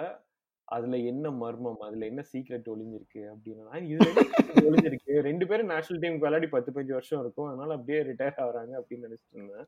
[0.67, 1.79] அதுல என்ன மர்மம்?
[1.79, 3.65] அதுல என்ன சீக்ரெட் ஒளிஞ்சிருக்கு அப்படின்னா.
[4.27, 5.19] secret ஒளிஞ்சிருக்கு.
[5.19, 7.47] ரெண்டு பேரும் நேஷனல் டீமுக்கு விளையாடி பத்து பஞ்சு வருஷம் இருக்கும்.
[7.47, 9.67] அதனால அப்படியே ரிட்டையர் ஆகுறாங்க அப்படின்னு நினைச்சிட்டு இருந்தேன்.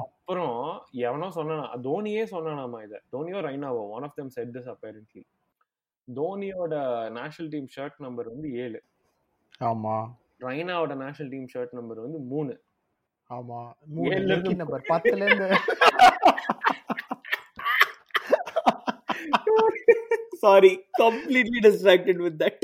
[0.00, 0.58] அப்புறம்
[0.90, 3.02] எவனோ சொன்னானா தோனியே சொன்னானாமா இத.
[3.12, 5.22] தோனியோ ரைனாவோ one of them said this apparently
[6.08, 6.74] தோனியோட
[7.10, 8.80] national team shirt number வந்து ஏழு.
[9.60, 9.96] ஆமா.
[10.42, 12.52] ரைனாவோட நேஷனல் டீம் ஷர்ட் நம்பர் வந்து மூணு.
[13.30, 13.60] ஆமா
[13.92, 14.10] மூணு.
[14.12, 15.48] ஏழுல இருந்து நம்பர் பத்துல இருந்து.
[20.42, 22.62] Sorry completely distracted with that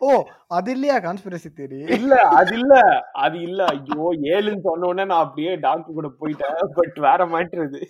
[0.00, 0.10] oh
[0.50, 2.74] அது இல்லையா கான்ஸ்பிரசி தியரி இல்ல அது இல்ல.
[3.24, 3.60] அது இல்ல.
[3.72, 6.60] ஐயோ ஏழுன்னு சொன்ன உடனே நான் அப்படியே டாக்டர் கூட போயிட்டேன்.
[6.78, 7.80] பட் வேற மாட்டுறது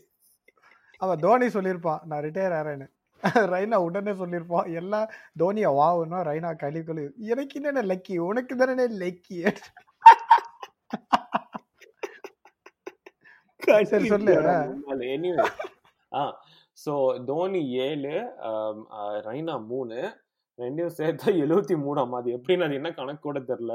[1.00, 2.86] அவன் தோனி சொல்லியிருப்பான் நான் ரிட்டையர் ஆறேன்னு.
[3.52, 7.02] ரைனா உடனே சொல்லியிருப்பான் எல்லாம் தோனியா வாவுன்னா ரைனா கழி கழி
[7.32, 8.18] எனக்கு என்னென்ன லக்கி?
[8.18, 9.38] உனக்கு தானே லக்கி.
[13.62, 14.32] சரி, சொல்லு.
[15.14, 15.44] எனிவே
[16.12, 16.22] ஆ.
[16.78, 16.92] சோ
[17.24, 18.14] தோனி ஏழு
[19.26, 19.98] ரெய்னா மூணு.
[20.58, 23.74] ரெண்டையும் சேர்த்தா எழுவத்தி மூணாம் அது எப்படின்னு அது என்ன கணக்கு கூட தெரியல.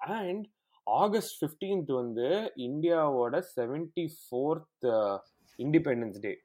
[0.00, 0.44] அண்ட்
[0.86, 2.26] ஆகஸ்ட் 15th வந்து
[2.68, 4.86] இந்தியாவோட seventy fourth
[5.58, 6.32] independence day.
[6.32, 6.43] So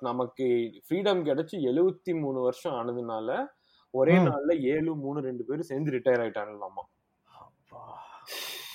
[0.00, 0.46] நமக்கு
[0.86, 3.46] ஃப்ரீடம் கிடைச்சு எழுவத்தி மூணு வருஷம் ஆனதுனால
[3.94, 4.14] ஒரே.
[4.16, 6.84] நாள்ல ஏழு மூணு ரெண்டு பேரும் சேர்ந்து ரிட்டையர் ஆயிட்டாங்களாமா.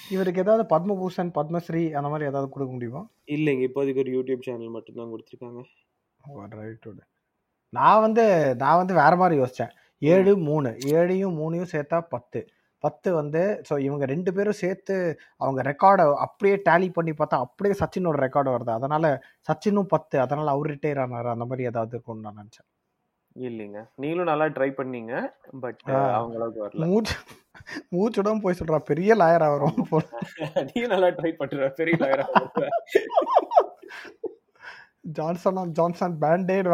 [0.10, 3.02] இவருக்கு ஏதாவது பத்மபூஷன் பத்மஸ்ரீ அந்த மாதிரி ஏதாவது கொடுக்க முடியுமா?
[3.26, 7.02] இல்லைங்க இப்போதைக்கு ஒரு யூடியூப் சேனல் மட்டும் தான் கொடுத்துருக்காங்க
[7.70, 9.72] நான் வந்து நான் வந்து வேற மாதிரி யோசிச்சேன்.
[10.02, 10.70] ஏழு மூணு.
[10.98, 12.40] ஏழையும் மூணையும் சேர்த்தா பத்து.
[12.84, 14.96] பத்து வந்து ஸோ இவங்க ரெண்டு பேரும் சேர்த்து
[15.44, 18.72] அவங்க ரெக்கார்டை அப்படியே டேலி பண்ணி பார்த்தா அப்படியே சச்சினோட ரெக்கார்டு வருது.
[18.80, 19.06] அதனால
[19.48, 21.30] சச்சினும் பத்து அதனால அவர் ரிட்டையர் ஆனாரு.
[21.36, 22.68] அந்த மாதிரி ஏதாவது இருக்கும்னு நான் நினச்சேன்.
[23.36, 23.80] இல்லைங்க.
[24.02, 25.14] நீங்களும் நல்லா ட்ரை பண்ணீங்க.
[25.64, 26.02] But ah.
[26.18, 26.88] அவங்க அளவுக்கு வரல.
[26.90, 27.16] மூச்சு
[27.96, 29.78] மூச்சுடன் போய் சொல்றா பெரிய லாயரா வரும்.
[30.70, 31.70] நீ நல்லா ட்ரை பண்ற.
[31.80, 32.28] பெரிய லாயரா
[35.18, 36.70] ஜான்சன் ஆன் ஜான்சன் பேண்டேட்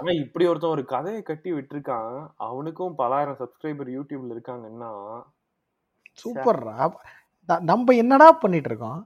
[0.00, 2.14] ஆனா இப்படி ஒருத்தன் ஒரு கதையை கட்டி விட்டுருக்கான்.
[2.48, 4.92] அவனுக்கும் பலாயிரம் சப்ஸ்கிரைபர் யூடியூப்ல இருக்காங்கன்னா
[6.22, 6.60] சூப்பர்
[7.70, 9.00] நம்ம என்னடா பண்ணிட்டு இருக்கோம்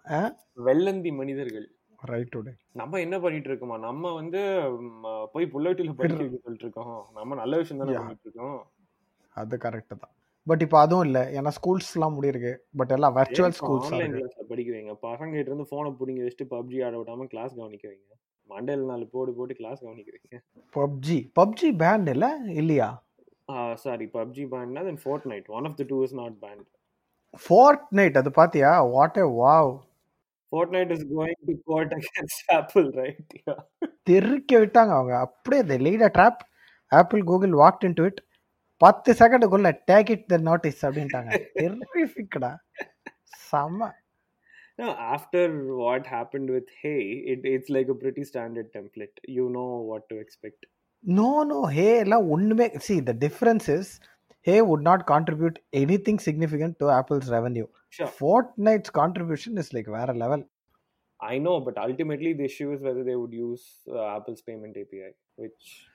[0.69, 1.67] வெள்ளந்தி மனிதர்கள்.
[2.11, 4.41] ரைட் டுடே நம்ம என்ன பண்ணிட்டு இருக்கோமா நம்ம வந்து
[5.35, 7.97] போய் புல்லட்டில படிக்க சொல்லிட்டு இருக்கோம் நம்ம நல்ல விஷயம் தானே.
[7.99, 8.59] பண்ணிட்டு இருக்கோம்
[9.37, 10.13] அது கரெக்ட் தான்.
[10.47, 11.23] பட் இப்போ அதுவும் இல்லை.
[11.39, 12.53] ஏன்னா ஸ்கூல்ஸ்லாம் முடியிருக்கு.
[12.81, 14.95] பட் எல்லாம் வர்ச்சுவல் ஸ்கூல்ஸ் ஆன்லைன் இருக்கு கிளாஸ்ல படிக்க வைங்க?
[15.07, 18.13] பசங்க கிட்ட இருந்து போனை பிடிங்கி வச்சுட்டு பப்ஜி ஆட விடாம கிளாஸ் கவனிக்க வைங்க.
[18.51, 20.39] மண்டேல நாலு போடு போட்டு கிளாஸ் கவனிக்க வைங்க
[20.75, 22.31] பப்ஜி பப்ஜி பேண்ட் இல்லை?
[22.61, 22.89] இல்லையா?
[23.85, 25.01] Sorry PUBG பேண்ட்னா then
[25.33, 26.65] Fortnite one of the two is not banned
[27.99, 28.71] Fortnite அது பாத்தியா?
[28.95, 29.71] What A wow
[30.77, 33.35] Fortnite is going to court against Apple right
[34.07, 35.15] தெறிக்க விட்டாங்க அவங்க.
[35.27, 36.41] அப்படியே the lead a drop
[36.93, 38.21] Apple Google walked in to it
[38.81, 41.31] பத்து செகண்டுக்குள்ள take it the notice அப்படின்ட்டாங்க.
[41.61, 42.51] டெரிஃபிக்டா
[43.47, 43.89] செம்ம
[44.79, 49.17] Now, after what happened with Hey, it, it's like a pretty standard template.
[49.27, 50.67] You know what to expect.
[51.03, 54.01] No, no, Hey, la, make, see, the difference is
[54.43, 57.67] Hey would not contribute anything significant to Apple's revenue.
[57.91, 58.07] Sure.
[58.07, 60.45] Fortnite's contribution is like where level.
[61.21, 65.15] I know, but ultimately the issue is whether they would use uh, Apple's payment API,
[65.35, 65.87] which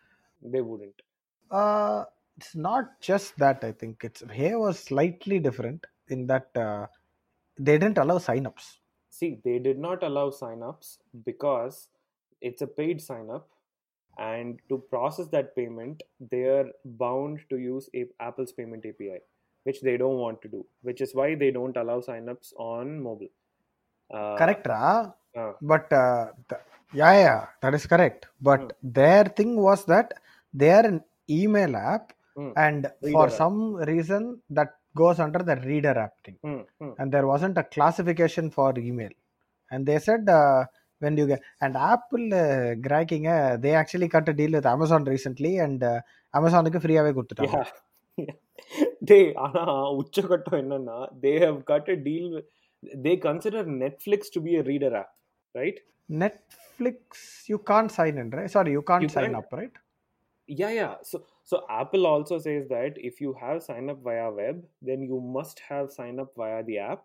[0.42, 1.02] they wouldn't.
[1.50, 2.04] Uh,
[2.36, 3.64] it's not just that.
[3.64, 6.50] I think it's Hey was slightly different in that.
[6.54, 6.88] Uh,
[7.68, 8.80] they didn't allow sign-ups.
[9.10, 11.90] See, they did not allow sign-ups because
[12.42, 13.48] it's a paid sign-up,
[14.18, 19.20] and to process that payment, they are bound to use a- Apple's payment API,
[19.64, 20.66] which they don't want to do.
[20.82, 23.34] Which is why they don't allow sign-ups on mobile.
[24.14, 25.12] Uh, correct, Ra?
[25.38, 26.62] uh, But uh, th-
[26.94, 28.28] yeah, yeah, that is correct.
[28.42, 28.68] But Hmm.
[29.00, 30.14] their thing was that
[30.54, 32.52] they are an email app, Hmm.
[32.56, 33.32] and for app.
[33.32, 36.37] some reason that goes under the reader app thing.
[36.47, 36.93] hmm, hmm.
[37.01, 39.15] and there wasn't a classification for email
[39.71, 40.61] and they said uh,
[41.05, 45.05] when you get and apple uh, cracking uh, they actually cut a deal with amazon
[45.15, 45.99] recently and uh,
[46.39, 47.61] amazonக்கு ஃப்ரீயாவே கொடுத்துட்டாங்க
[48.25, 48.37] Yeah.
[49.11, 49.63] they ஆனா
[50.01, 52.47] உச்சகட்டம் என்னன்னா they have cut a deal with
[53.05, 55.11] they consider Netflix to be a reader app,
[55.61, 55.79] right?
[56.23, 56.99] netflix
[57.53, 59.39] you can't sign in right sorry you can't You sign can't.
[59.41, 59.75] up right
[60.61, 60.93] Yeah, yeah.
[61.44, 65.60] so Apple also says that if you have sign up via web, then you must
[65.68, 67.04] have sign up via the app.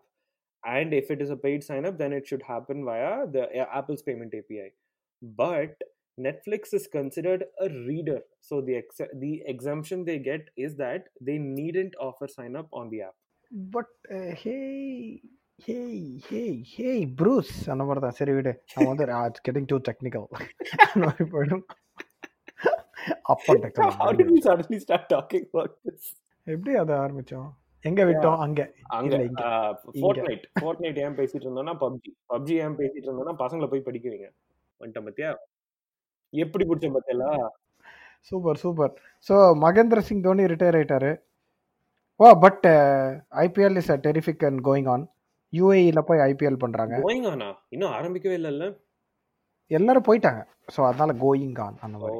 [0.65, 3.65] And if it is a paid sign up, then it should happen via the uh,
[3.73, 4.73] Apple's payment API.
[5.21, 5.75] But
[6.19, 8.21] Netflix is considered a reader.
[8.41, 12.89] So the ex- the exemption they get is that they needn't offer sign up on
[12.89, 13.15] the app.
[13.51, 15.21] But uh, hey,
[15.57, 20.29] hey, hey, hey, Bruce, I was uh, getting too technical.
[23.31, 25.03] அவன் வந்து getting two technical அந்த மாதிரி போயிடும் அப்பா How technical did we suddenly start
[25.13, 26.03] talking about this?
[26.47, 27.47] எப்படி அதை ஆரம்பிச்சோம்?
[27.85, 28.39] எங்க விட்டோம்?
[28.45, 28.61] அங்க.
[28.97, 29.15] அங்க.
[30.01, 34.29] ஃபோர்ட்நைட் ஃபோர்ட்நைட் ஏன் பேசிட்டு இருந்தோம்னா பப்ஜி பப்ஜி ஏன் பேசிட்டு இருந்தோம்னா பசங்களை போய் படிக்க வைங்க.
[34.81, 35.29] வந்துட்டேன் பத்தியா?
[36.33, 37.29] எப்படி பிடிச்ச பத்தியலா
[38.29, 38.93] super super.
[39.27, 41.11] So Mahendra Singh Dhoni retire ஆயிட்டாரு.
[42.19, 42.65] வா but
[43.45, 45.05] IPL is a terrific and going on
[45.53, 46.95] யூஏஇல போய் ஐபிஎல் பண்றாங்க.
[47.07, 48.65] கோயிங் ஆனா இன்னும் ஆரம்பிக்கவே இல்லைல்ல?
[49.71, 50.41] எல்லாரும் போயிட்டாங்க.
[50.75, 52.19] ஸோ அதனால கோயிங் ஆன் அந்த ஓ மாதிரி.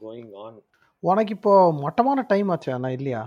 [0.00, 0.58] கோயிங் ஆன்
[1.02, 2.70] உனக்கு இப்போ மட்டமான டைம் ஆச்சு?
[2.72, 3.22] அண்ணா இல்லையா?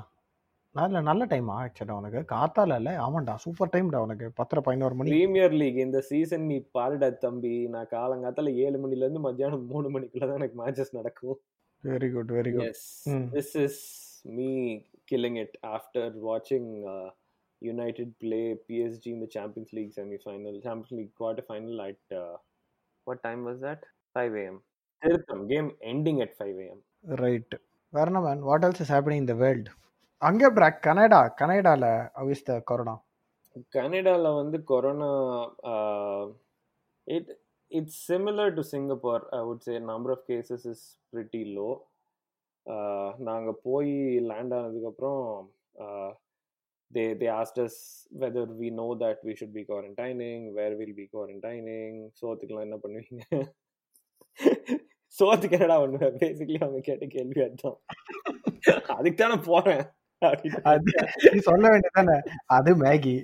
[0.76, 2.20] நல்ல நல்ல டைமா ஆக்சுவலா உனக்கு.
[2.26, 2.92] காத்தால இல்ல?
[2.98, 4.28] ஆமாண்டா சூப்பர் டைம்டா உனக்கு.
[4.32, 5.10] பத்தரை பதினோரு மணி.
[5.12, 7.68] பிரீமியர் லீக் இந்த சீசன் நீ பாருடா தம்பி.
[7.68, 11.38] நான் காலங்காத்தால ஏழு மணில இருந்து மத்தியானம் மூணு மணிக்குள்ள தான் எனக்கு மேட்சஸ் நடக்கும்.
[11.84, 13.24] Very good very good Yes, Mm.
[13.32, 13.76] this is
[14.36, 14.50] me
[15.08, 17.10] killing it after watching uh,
[17.62, 20.94] United play PSG in the Champions League semi-final, Champions
[23.08, 23.82] What time was that?
[24.16, 24.58] 5 a.m.
[25.02, 26.80] Tirtham game ending at 5 a.m.
[27.22, 27.56] Right
[27.94, 29.70] வேற என்ன man what else is happening in the world
[30.22, 31.20] அங்கே பிராக் Canada.
[31.39, 31.86] கனடால
[32.22, 32.94] அவிஸ் the corona
[33.76, 35.10] கனடால வந்து corona
[37.08, 37.32] it
[37.72, 41.70] it's similar to Singapore I would say number of cases is pretty low
[43.30, 43.94] நாங்கள் போய்
[44.30, 45.22] லேண்ட் ஆனதுக்கப்புறம்
[46.91, 47.76] they they asked us
[48.19, 51.93] whether we know that we should be quarantining where we'll be quarantining.
[52.22, 53.24] சோத்துக்கெல்லாம் என்ன பண்ணுவீங்க?
[55.19, 57.80] சோத்துக்கு என்னடா பண்ணுவேன் basically அவங்க கேட்ட கேள்வி அதுதான்.
[58.88, 59.84] அதுக்கு தானே போறேன்
[61.32, 63.15] நீ சொல்ல வேண்டியதானே அது Maggie.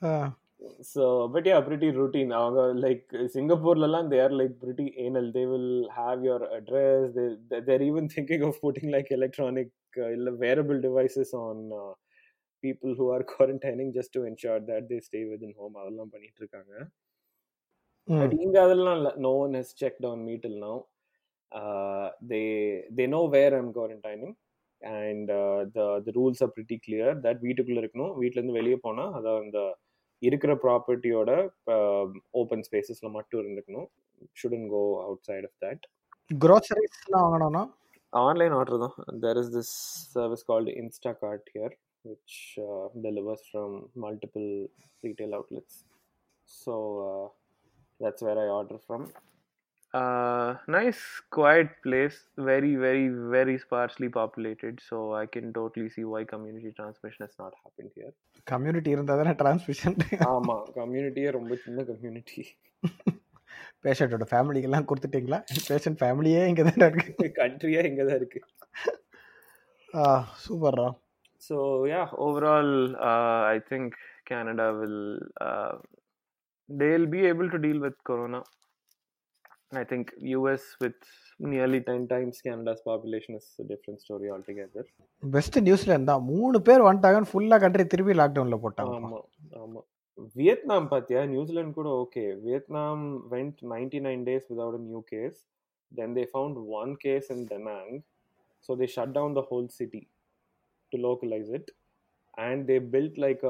[0.82, 5.70] so but yeah pretty routine அவங்க like சிங்கப்பூர்லலாம் they are like pretty anal they will
[6.00, 9.68] have your address they they- they're even thinking of putting like electronic
[10.02, 11.92] uh, இல்ல wearable devices on uh,
[12.64, 16.74] people who are quarantining just to ensure that they stay within home அதெல்லாம் பண்ணிட்டு இருக்காங்க
[18.08, 20.76] but இங்க அதெல்லாம் இல்ல no one has checked on me till now
[21.52, 22.46] uh, they
[22.96, 24.32] they know where I'm quarantining
[24.82, 29.04] and uh, the the rules are pretty clear that வீட்டுக்குள்ள இருக்கணும் வீட்ல இருந்து வெளியே போனா
[29.18, 29.58] அத அந்த
[30.26, 31.30] இருக்கிற ப்ராப்பர்ட்டியோட
[32.40, 33.90] ஓப்பன் ஸ்பேசஸ்ல மட்டும் இருந்துக்கணும்
[34.40, 35.80] shouldn't go outside of that
[36.42, 37.62] க்ரோசரிஸ்லாம் வாங்கணும்னா
[38.12, 39.70] online order though there is this
[40.14, 41.72] service called instacart here
[42.10, 42.34] which
[42.66, 43.70] uh, delivers from
[44.04, 44.48] multiple
[45.06, 45.74] retail outlets
[46.62, 46.74] so
[47.08, 47.26] uh,
[48.00, 49.02] that's where i order from
[49.94, 51.00] uh, nice
[51.36, 52.16] quiet place
[52.50, 57.54] very very very sparsely populated so i can totally see why community transmission has not
[57.64, 58.12] happened here
[58.52, 59.96] community இருந்தால் தானே transmission
[60.34, 62.42] ஆமா கம்யூனிட்டியே ரொம்ப சின்ன community
[63.84, 68.42] பேஷண்ட்டோட ஃபேமிலிக்கெல்லாம் கொடுத்துட்டீங்களா patient ஃபேமிலியே இங்கே தானே இருக்கு கண்ட்ரியே இங்க தான் இருக்கு
[70.46, 70.90] சூப்பர்ரா
[71.42, 74.98] So yeah, overall, uh, I think Canada will
[75.40, 75.72] uh,
[76.68, 78.40] they'll be able to deal with Corona.
[79.72, 80.96] I think US with
[81.44, 84.82] nearly ten times Canada's population is a different story altogether.
[85.22, 86.24] Best New Zealand தான்.
[86.30, 89.20] மூணு பேர் வந்துட்டாங்கன்னு ஃபுல்லாக country திருப்பி லாக்டவுனில் போட்டாங்க ஆமா
[89.62, 89.80] ஆமா.
[90.36, 91.20] வியட்நாம் பாத்தியா?
[91.30, 95.38] நியூசிலாந்து கூட okay Vietnam went ninety nine days without new case
[95.92, 97.94] then they found one case in Da Nang
[98.68, 100.02] so they shut down the whole city
[100.92, 101.70] to localise it
[102.38, 103.42] and they built like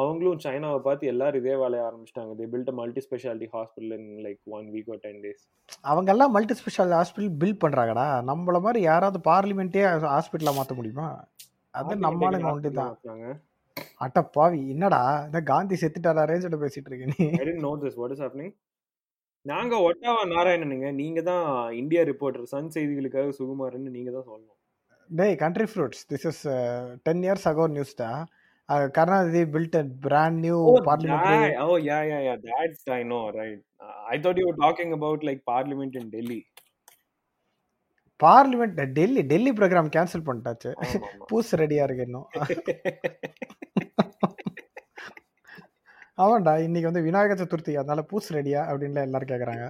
[0.00, 2.32] அவங்களும் சைனாவை பார்த்து எல்லாரும் இதே வேலைய ஆரம்பிச்சிட்டாங்க.
[2.40, 5.42] They built multi speciality hospital in like one week ஒரு ten days
[5.90, 8.06] அவங்க எல்லாம் மல்டி ஸ்பெஷல் ஹாஸ்பிட்டல் பில்ட் பண்றாங்கடா.
[8.30, 9.84] நம்மள மாதிரி யாராவது பார்லிமெண்ட்டே
[10.14, 11.08] ஹாஸ்பிட்டலா மாத்த முடியுமா?
[11.80, 12.94] அது நம்மளுங்க ஒண்டி தான்
[14.04, 15.00] அட்ட பாவி என்னடா?
[15.28, 16.22] இந்த காந்தி செத்துட்டாரா?
[16.30, 17.26] ரேஞ்சோட பேசிட்டு இருக்க நீ.
[17.40, 18.54] I didn't know this what is happening
[19.46, 20.88] நாங்க ஒட்டாவா நாராயணனுங்க.
[21.00, 21.44] நீங்க தான்
[21.80, 24.55] இந்தியா ரிப்போர்ட்டர் சன் செய்திகளுக்காக சுகுமாரன் நீங்க தான் சொல்லணும்.
[25.10, 26.42] டேய் country fruits this is
[27.06, 28.10] ten years ago நியூஸ்டா
[28.96, 31.26] Karunanidhi built a brand new parliament
[31.86, 32.36] yeah.
[32.46, 33.60] That's I know, right?
[33.80, 36.40] Uh, I thought you were talking about like Parliament in Delhi.
[38.20, 40.70] Parliament Delhi Delhi programme cancel பண்ணிட்டாச்சு.
[41.30, 42.28] பூஸ் ரெடியா இருக்கு இன்னும்
[46.22, 49.64] ஆமாண்டா இன்னைக்கு வந்து விநாயகர் சதுர்த்தி அதனால பூஸ் ரெடியா அப்படின்னு எல்லாரும் கேக்குறாங்க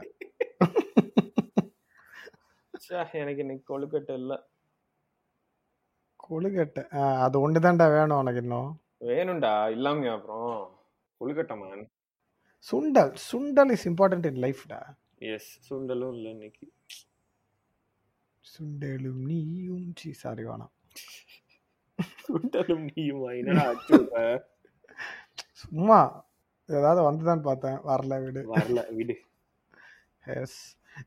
[3.21, 4.33] எனக்கு இன்னைக்கு கொழுக்கட்டை இல்ல
[6.29, 6.83] கொழுக்கட்டை.
[7.25, 8.71] அது ஒண்ணுதான்டா வேணும் உனக்கு இன்னும்?
[9.11, 10.55] வேணும்டா இல்லாம அப்புறம்?
[11.21, 11.85] கொழுக்கட்டை man
[12.71, 14.81] sundal sundal is important in லைஃப்டா
[15.33, 16.67] yes சுண்டலும் இல்ல இன்னைக்கு.
[18.45, 20.73] சுண்டலும் நீயும் சி சாரி வேணாம்.
[22.27, 23.31] சுண்டலும் நீயுமா?
[25.63, 26.01] சும்மா
[26.69, 27.79] ஏதாவது வந்துதான் பார்த்தேன்.
[27.91, 28.41] வரல விடு.
[28.55, 29.17] வரல விடு.
[30.27, 30.59] Yes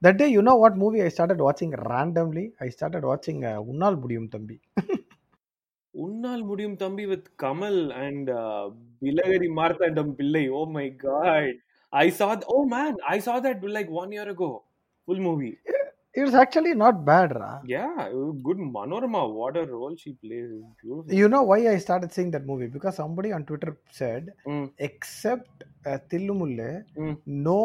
[0.03, 4.31] that day you know what movie I started வாட்சிங் ரேண்டம்லி ஐ ஸ்டார்டட் வாட்சிங் உன்னால் முடியும்
[4.35, 4.57] தம்பி.
[5.93, 8.29] உன்னால் முடியும் தம்பி with Kamal and
[9.05, 11.55] பிலகரி Marthandam Pillai oh my god
[11.93, 14.49] I saw th- oh man i saw that like one year ago
[15.07, 15.55] full movie
[16.19, 17.97] it's actually not bad raw Yeah,
[18.45, 19.21] good Manorama.
[19.39, 20.47] What a role she plays.
[20.55, 21.13] It's beautiful.
[21.19, 22.69] You know why I started seeing that movie?
[22.75, 25.57] Because somebody on Twitter said, Mm, except
[25.89, 26.71] uh, Tillumulle,
[27.03, 27.13] mm.
[27.49, 27.59] no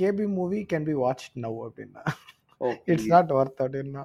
[0.00, 1.54] KB movie can be watched now.
[1.66, 2.04] அப்படின்னா.
[2.60, 2.72] Oh,
[3.14, 3.62] not worth it.
[3.64, 4.04] அப்படின்னா.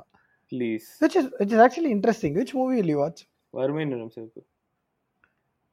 [0.51, 0.85] please.
[1.03, 2.33] Which is which is actually interesting.
[2.41, 3.21] Which movie will you watch?
[3.57, 4.41] வறுமை நிறம் சிவப்பு.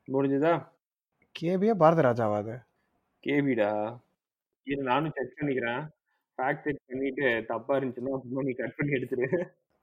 [0.08, 0.52] முடிஞ்சதா?
[1.36, 2.54] கேபியா பாரத ராஜாவா அது?
[3.24, 3.70] Capita.
[4.66, 5.82] இது நானும் check பண்ணிக்கிறேன்.
[6.38, 9.28] ஃபேக்ட் செக் பண்ணிட்டு தப்பா இருந்துச்சுன்னா அப்புறமா நீ கட் பண்ணி எடுத்துரு.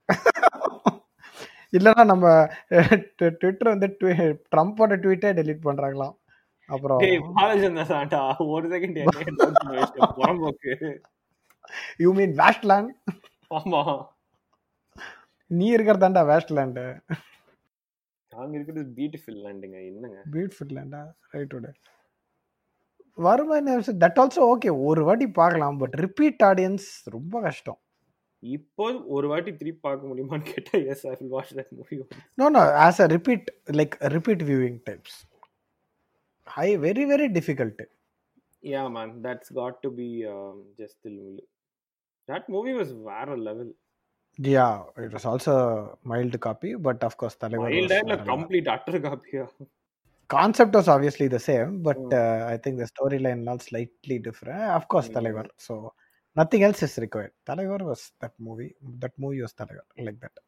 [1.73, 2.27] இல்லைன்னா நம்ம
[3.19, 3.87] ட்விட்டர் வந்து
[4.51, 6.15] ட்ரம்ப்போட ட்வீட்டே டெலீட் பண்றாங்களாம்.
[6.69, 8.99] அப்புறம் டேய் பாலச்சந்திர சாண்டா ஒரு செகண்ட்
[10.17, 10.73] புறம்போக்கு
[11.99, 12.91] யூ மீன் வேஸ்ட்லேண்ட்
[13.51, 13.81] ஆமா.
[15.51, 16.85] நீ இருக்கிறதாண்டா வேஸ்ட்லேண்டு
[18.35, 20.23] நாங்க இருக்கிறது பியூட்டிஃபுல் லேண்டுங்க என்னங்க?
[20.33, 21.71] பியூட்டிஃபுல் லேண்டா ரைட் விடு
[23.17, 23.57] வறுமை
[24.03, 25.77] தட் ஆல்சோ ஓகே ஒரு வாட்டி பார்க்கலாம்.
[25.77, 27.79] பட் ரிப்பீட் ஆடியன்ஸ் ரொம்ப கஷ்டம்.
[28.39, 31.97] இப்போ ஒரு வாட்டி திருப்பி பார்க்க முடியுமான்னு கேட்டா yes I will watch that movie
[32.33, 35.17] no no as a repeat like repeat viewing types
[36.47, 37.83] high very very difficult
[38.63, 41.39] Yeah, man, that's got to be um, just Tilmulu.
[44.39, 45.53] That movie was வேற level yeah it was also
[46.11, 49.45] mild copy but of course தலைவர் வைல்டா இல்ல complete utter காப்பியா
[50.29, 52.13] concept was obviously the same but
[52.53, 55.13] I think the story line all slightly different of course Mm.
[55.13, 55.75] தலைவர் so
[56.35, 60.39] nothing else is required தலைவர் was that movie that movie was தலைவர் like that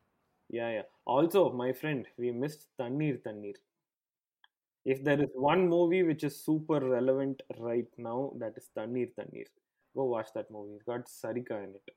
[0.50, 0.84] Yeah, yeah.
[1.06, 3.56] Also, my friend, we missed Tannir Tannir.
[4.86, 9.48] If there is one movie which is super relevant right now, that is Tannir Tannir.
[9.96, 10.76] Go watch that movie.
[10.76, 11.96] It's got Sarika in it.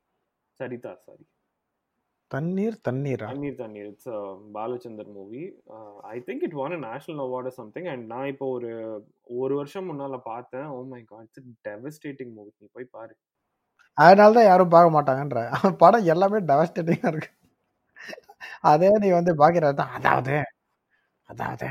[0.61, 1.27] Sarita, sorry.
[2.31, 3.27] தண்ணீர் தண்ணீரா?
[4.07, 4.19] a
[4.55, 5.47] Balachandar movie.
[5.75, 7.85] Uh, I think it won a national award or something.
[7.93, 8.71] And நான் இப்போ ஒரு
[9.41, 10.67] ஒரு வருஷம் முன்னால பார்த்தேன்.
[10.67, 13.15] ஓ my god it's devastating movie நீ போய் பாரு.
[13.99, 15.41] அதனால தான் யாரும் பார்க்க மாட்டாங்கன்ற.
[15.83, 17.31] படம் எல்லாமே டெவஸ்டேட்டிங்காக இருக்கு.
[18.61, 19.95] அதே நீ வந்து பாக்கிறாரு தான்.
[20.01, 20.37] அதாவது
[21.31, 21.69] அதாவது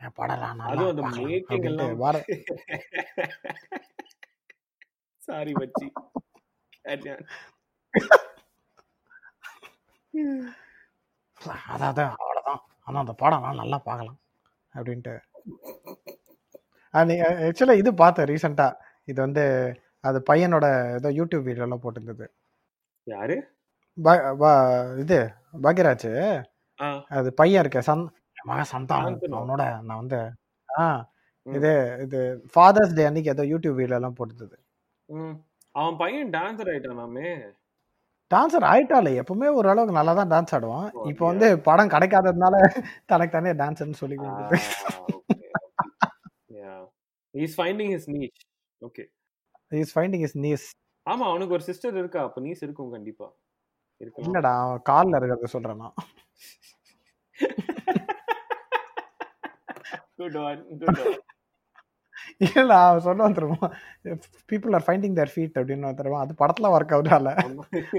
[0.00, 2.22] என் நல்லா அதுவும் அந்த மேக்கிங் எல்லாம்.
[5.28, 5.86] சாரி வச்சி
[11.70, 14.18] அதாவது அவ்வளோதான் ஆனால் அந்த படம்லாம் நல்லா பார்க்கலாம்
[14.72, 15.14] அப்படின்ட்டு.
[16.94, 19.44] நீ ஆக்சுவலாக இது பார்த்தேன் ரீசெண்டாக இது வந்து
[20.04, 20.66] அது பையனோட
[20.98, 22.26] ஏதோ யூடியூப் வீடியோலாம் போட்டிருந்தது.
[23.06, 23.36] யாரு?
[25.00, 25.18] இது
[25.64, 26.08] பாக்யராஜ்
[26.80, 28.04] ஆ, அது பையன் இருக்க சந்
[28.36, 29.38] என் மகன் சந்தானம் சாந்தனு.
[29.38, 30.20] அவனோட நான் வந்து
[30.68, 30.84] ஆ.
[31.46, 31.70] இது
[32.04, 32.18] இது
[32.52, 34.56] ஃபாதர்ஸ் டே அன்னைக்கு ஏதோ யூடியூப் வீடியோலாம் போட்டிருந்தது.
[35.08, 35.34] ம்.
[35.74, 37.28] அவன் பையன் டான்சர் ஆயிட்டானாமே
[38.30, 40.88] டான்சர் ஆயிட்டாலே எப்பவுமே ஓரளவுக்கு நல்லா தான் டான்ஸ் ஆடுவான்.
[41.10, 41.22] இப்போ?
[41.30, 42.56] வந்து படம் கிடைக்காததுனால
[43.06, 44.16] தனக்கு தானே டான்ஸ்னு சொல்லி
[47.34, 48.40] is finding his niche
[48.82, 49.02] okay
[49.72, 50.66] is finding is niche
[51.06, 52.20] ஆமா அவனுக்கு ஒரு சிஸ்டர் இருக்கா?
[52.26, 53.26] அப்ப நீஸ் இருக்கும் கண்டிப்பா.
[54.00, 54.26] இருக்கலாம்.
[54.26, 54.52] இல்லடா
[54.88, 55.80] கால்ல இருக்கிறத சொல்றேன்?
[55.80, 55.96] நான்
[60.18, 61.18] குட் ஒன் குட் ஒன்
[62.40, 63.68] இல்ல அவன் சொல்லுவான் தெரியுமா
[64.50, 67.32] people are finding their feet அப்படின்னு தெரியுமா அது படத்துல ஒர்க் அவுட் ஆகல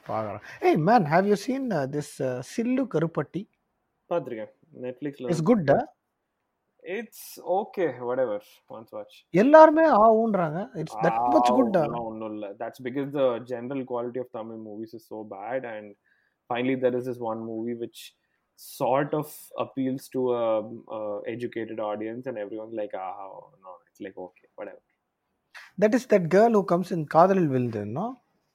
[0.07, 3.49] பார்க்கலாம் hey man have you seen this Sillu Karuppatti
[4.11, 5.71] பார்த்திருக்கேன் நெட்ஃப்ளிக்ஸ்ல it's good
[6.85, 13.11] it's okay whatever once watch எல்லாருமே ஆவுன்றாங்க இட்ஸ் தட் மச் குட் ஒன்றும் இல்லை that's because
[13.11, 15.97] the general quality of Tamil movies is so bad and
[16.49, 18.17] finally there is is one movie which
[18.63, 20.63] sort of appeals to a,
[20.97, 23.29] a educated audience and everyone's like ah
[23.65, 24.81] no it's like okay whatever
[25.84, 28.06] That is that girl who comes in காதலில் விழுந்து no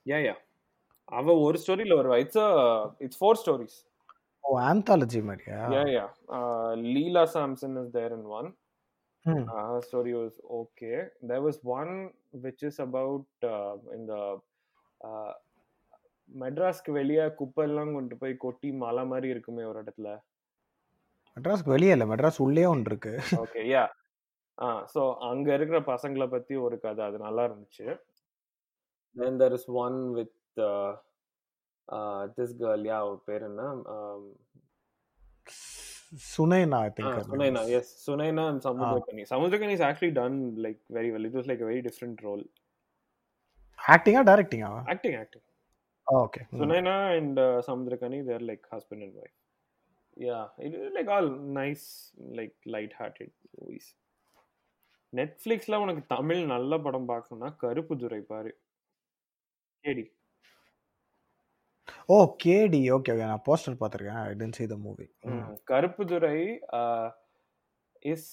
[0.06, 0.38] yeah yeah.
[1.18, 2.16] அவ ஒரு ஸ்டோரியில வருவா.
[2.24, 2.42] It's
[3.04, 3.78] it's four stories
[4.44, 6.08] O anthology மாதிரியா yeah yeah.
[6.94, 8.50] Leela Samson is there in one.
[9.26, 9.40] Hmm.
[9.52, 10.98] Uh, her story was okay.
[11.30, 11.90] There was one
[12.44, 14.20] which is about uh, in the
[15.08, 15.30] uh,
[16.42, 20.08] மெட்ராஸ்க்கு வெளியே குப்பெல்லாம் கொண்டு போய் கொட்டி மலை மாதிரி இருக்குமே ஒரு இடத்துல.
[21.36, 22.06] மெட்ராஸ்க்கு வெளியே இல்லை.
[22.12, 23.12] மெட்ராஸ் உள்ளே ஒன்று இருக்கு.
[23.42, 23.82] ஓகே யா
[24.94, 27.02] ஸோ அங்க இருக்கிற பசங்களை பத்தி ஒரு கதை.
[27.08, 27.86] அது நல்லா இருந்துச்சு.
[29.16, 30.60] Then there is one with
[32.38, 33.62] this girl yeah பேர் என்ன?
[36.30, 37.62] Sunaina I think Sunaina.
[37.78, 39.22] Yes Sunaina and Samuthirakani.
[39.76, 42.44] Is actually done like very well it was like very different role
[43.78, 45.46] ஆக்டிங்கா டைரக்டிங்கா acting acting
[46.06, 49.36] okay Sunaina and uh, Samudrakani, they're like husband and wife.
[50.16, 51.84] Yeah, it is like all nice,
[52.38, 53.86] like light-hearted movies.
[55.12, 58.52] நெட்ஃப்ளிக்ஸ்ல உனக்கு தமிழ் நல்ல படம் பார்க்கணும்னா கருப்பு துறை பாரு
[59.84, 60.04] கேடி
[62.14, 65.06] ஓ KD okay okay நான் poster பார்த்துருக்கேன் I didn't see the movie
[65.64, 66.36] Karuppu Durai
[68.12, 68.30] is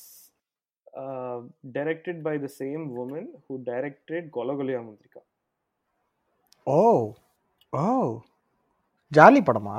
[1.77, 5.21] directed by the same woman who directed Kolakolaya Mundhirika
[6.67, 6.79] ஓ
[7.73, 7.83] ஓ
[9.11, 9.77] ஜாலி படமா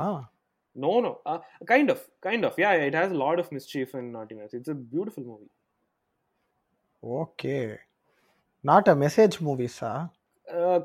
[1.31, 1.39] uh,
[1.71, 4.79] kind of kind of yeah it has a lot of mischief and naughtiness it's a
[4.93, 5.51] beautiful movie
[7.03, 7.57] okay.
[8.63, 9.91] Not a message மூவிஸா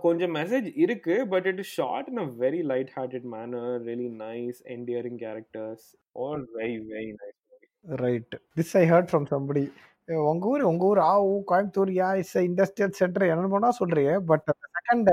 [0.03, 4.59] கொஞ்சம் message இருக்கு but it is shot in a very light hearted manner really nice
[4.75, 7.39] endearing characters all very very nice
[7.85, 9.65] right this I heard from somebody
[10.29, 11.01] உங்க ஊர் உங்க ஊர்?
[11.05, 11.13] ஆ
[11.51, 15.11] Coimbatore yeah is industrial centre என்னமோனா சொல்றீங்க but second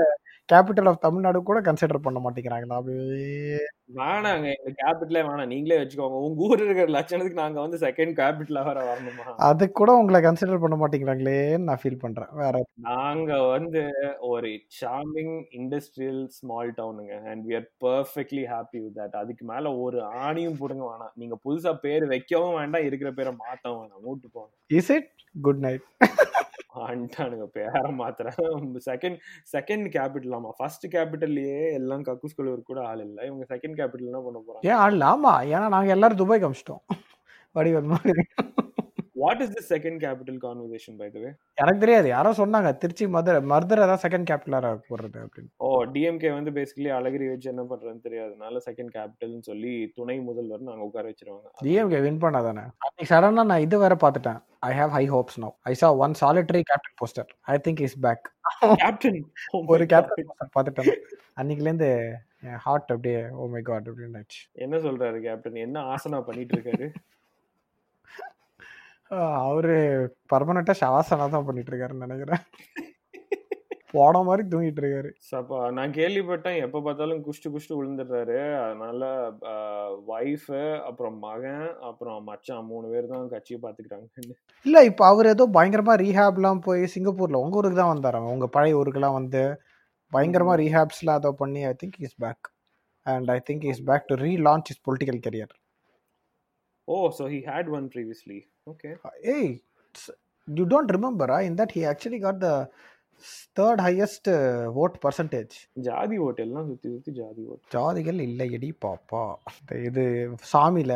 [0.48, 2.78] capital of Tamil Nadu கூட consider பண்ண மாட்டேங்கிறாங்களா?
[2.80, 3.60] அப்படியே
[3.96, 6.18] வேணாங்க எங்க கேபிட்டலே வேணாம் நீங்களே வச்சுக்கோங்க.
[6.26, 9.24] உங்க ஊர் இருக்கிற லட்சணத்துக்கு நாங்க வந்து செகண்ட் கேபிட்டலா வர வரணுமா?
[9.48, 12.30] அது கூட உங்களை கன்சிடர் பண்ண மாட்டேங்கிறாங்களேன்னு நான் ஃபீல் பண்றேன்.
[12.32, 13.82] வேற நாங்க வந்து
[14.32, 14.50] ஒரு
[14.80, 20.58] charming industrial small டவுனுங்க and we are perfectly happy with that அதுக்கு மேல ஒரு ஆணியும்
[20.58, 21.14] போடுங்க வேணாம்.
[21.14, 22.88] நீங்க புதுசா பேர் வைக்கவும் வேண்டாம்.
[22.90, 24.04] இருக்கிற பேரை மாத்தவும் வேணாம்.
[24.08, 24.52] மூட்டு போங்க.
[24.80, 25.10] இஸ் இட்
[25.42, 25.86] குட் நைட்
[26.82, 29.16] ஆண்டானுங்க பேர மாத்திரம் செகண்ட்
[29.52, 33.18] செகண்ட் கேபிட்டல் ஆமா ஃபர்ஸ்ட் கேபிட்டல்லயே எல்லாம் கக்கூஸ் குழுவர் கூட ஆள் இல்ல.
[33.26, 34.66] இவங்க செகண்ட் கேபிட்டல் என்ன பண்ண போறாங்க.
[34.72, 35.34] ஏன் ஆள் ஆமா.
[35.54, 36.84] ஏன்னா நாங்க எல்லாரும் துபாய் காமிச்சிட்டோம்.
[37.56, 38.22] வடிவல் மாதிரி.
[39.22, 41.28] What is the second capital conversation by the way
[41.60, 42.06] எனக்கு தெரியாது.
[42.12, 42.70] யாரோ சொன்னாங்க.
[42.82, 45.50] திருச்சி மதுரை மதுரை தான் செகண்ட் கேபிட்டலா போடுறது அப்படின்னு.
[45.66, 50.88] ஓ டிஎம்கே வந்து பேசிக்கலி அழகிரி வச்சு என்ன பண்றதுன்னு தெரியாதனால செகண்ட் கேபிட்டல்னு சொல்லி துணை முதல்வர் நாங்க
[50.88, 51.46] உட்கார வச்சிருவாங்க.
[51.66, 52.64] டிஎம்கே வின் பண்ணாதானே?
[52.86, 54.40] அன்னைக்கு சடனா நான் இது வேற பார்த்துட்டேன்.
[54.70, 58.26] I have high hopes no I saw one solitary captain poster I think is back
[58.82, 59.22] captain
[59.74, 60.92] ஒரு கேப்டன் போஸ்டர் பார்த்துட்டேன்.
[61.40, 61.90] அன்னைக்குலேருந்து
[62.42, 64.22] என் ஹார்ட் அப்படியே ஓ மை காட் அப்படின்னு
[64.64, 66.88] என்ன சொல்றாரு கேப்டன் என்ன ஆசனா பண்ணிட்டு இருக்காரு
[69.46, 69.74] அவரு
[70.32, 72.42] பர்மனண்டா ஷவாசனா தான் பண்ணிட்டு இருக்காருன்னு நினைக்கிறேன்.
[73.94, 78.36] போன மாதிரி தூங்கிட்டு இருக்காரு சப்பா நான் கேள்விப்பட்டேன் எப்ப பார்த்தாலும் குஷ்டு குஷ்டு விழுந்துடுறாரு.
[78.62, 79.00] அதனால
[80.14, 80.48] ஒய்ஃப்
[80.88, 84.06] அப்புறம் மகன் அப்புறம் மச்சான் மூணு பேர் தான் கட்சியை பாத்துக்கிறாங்க
[84.66, 88.22] இல்ல இப்ப அவர் ஏதோ பயங்கரமா ரீஹாப்லாம் போய் சிங்கப்பூர்ல உங்க ஊருக்கு தான் வந்தாரு?
[88.34, 89.42] உங்க பழைய ஊருக்குலாம் வந்து
[90.12, 92.46] பயங்கரமா ரீஹாப்ஸ்லாம் அதோ பண்ணி I think is back
[93.06, 95.54] and I think is back to relaunch is political career
[96.88, 98.90] oh so he had one previously okay
[99.34, 99.52] ஏய்
[100.48, 102.50] you don't remember in that he actually got the
[103.56, 104.28] third highest
[104.82, 105.54] vote percentage
[105.86, 107.64] ஜாதி ஓட்டு எல்லாம் சுத்தி சுத்தி ஜாதி ஓட்டு.
[107.74, 109.22] ஜாதிகள் இல்லை எடி பாப்பா
[109.82, 110.04] இது
[110.52, 110.94] சாமியில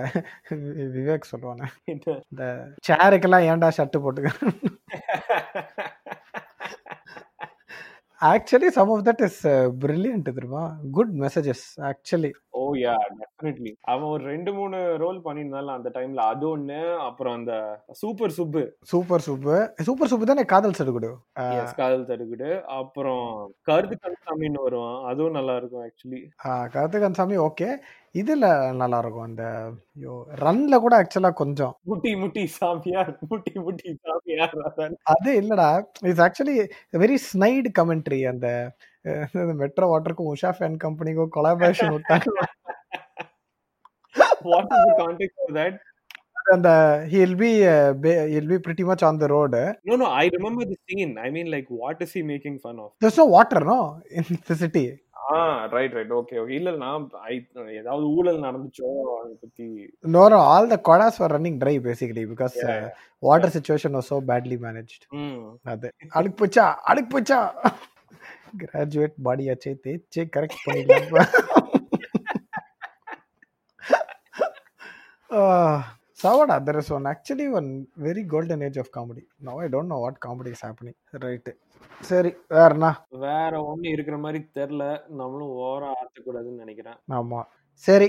[0.97, 1.69] விவேக் சொல்லுவானே.
[1.95, 2.43] இந்த
[2.89, 4.31] சேருக்கெல்லாம் ஏன்டா ஷர்ட் போட்டுக்க?
[8.21, 9.41] Actually some of that is
[9.83, 10.63] brilliant தெரியுமா?
[10.93, 16.47] Good messages actually oh yeah definitely அவன் ஒரு ரெண்டு மூணு ரோல் பண்ணியிருந்தாலும் அந்த டைம்ல அது
[16.49, 17.55] ஒண்ணு அப்புறம் அந்த
[17.93, 21.11] சூப்பர் சுப்பு சூப்பர் சூப்பு சூப்பர் சூப்பு தானே காதல் சடுகுடு?
[21.55, 23.27] Yes, காதல் தடுக்குடு அப்புறம்
[23.63, 24.99] கருத்து கருத்தாமின்னு வருவான்.
[25.05, 26.23] அதுவும் நல்லா இருக்கும் ஆக்சுவலி
[26.75, 27.71] கருத்துக்கன் சாமி ஓகே
[28.21, 28.47] இதுல
[28.81, 29.45] நல்லா இருக்கும் அந்த
[30.01, 31.73] ஐயோ ரன்ல கூட ஆக்சுவலா கொஞ்சம்.
[31.91, 34.55] முட்டி முட்டி சாமியார் முட்டி முட்டி சாமியார்
[35.15, 35.69] அது இல்லடா.
[36.11, 36.57] It's actually
[37.05, 38.49] very snide commentary அந்த
[39.63, 42.29] மெட்ரோ வாட்டருக்கும் உஷா ஃபேன் கம்பெனிக்கும் கொலாபரேஷன் விட்டாங்க.
[44.53, 45.79] What is the context for that
[46.55, 46.71] அந்த
[47.13, 47.51] hill b
[48.35, 51.51] hill b pretty much on the road no no I remember the scene I mean
[51.55, 53.79] like what is he making fun of there's no water no?
[54.19, 54.85] In the city.
[55.27, 55.39] Ah
[55.75, 57.05] right right okay okay இல்ல நான்
[57.81, 59.67] ஏதாவது ஊழல் நடந்துச்சோ அதை பத்தி
[60.17, 62.91] no no all the kodas were running dry basically because Yeah, uh,
[63.23, 67.41] water situation was so badly managed ம் அது அழுக்கு போச்சா அழுக்கு போச்சா
[68.63, 71.33] கிராஜுவேட் பாடி ஆச்சே தேய்ச்சே கரெக்ட் பண்ணிடலாம்
[76.19, 77.69] சவடா there is one actually one
[78.05, 81.53] very golden age of comedy no I don't know what comedy is happening right
[82.01, 82.91] சரி வேறண்ணா
[83.25, 87.41] வேற ஒண்ணு இருக்கிற மாதிரி தெரியல நம்மளும் ஓவரா ஆத்தக்கூடாதுன்னு நினைக்கிறேன் ஆமா
[87.85, 88.09] சரி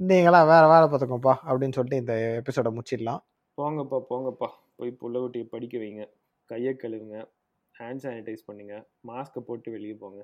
[0.00, 3.22] நீங்களாம் வேற வேலை பார்த்துக்கோப்பா அப்படின்னு சொல்லிட்டு இந்த எபிசோட முடிச்சிடலாம்
[3.58, 6.04] போங்கப்பா போங்கப்பா போய் புள்ளகுட்டியை படிக்க வைங்க
[6.50, 7.18] கையை கழுவுங்க
[7.74, 8.74] ஹேண்ட் சானிடைஸ் பண்ணுங்க
[9.06, 10.22] மாஸ்கை போட்டு வெளியே போங்க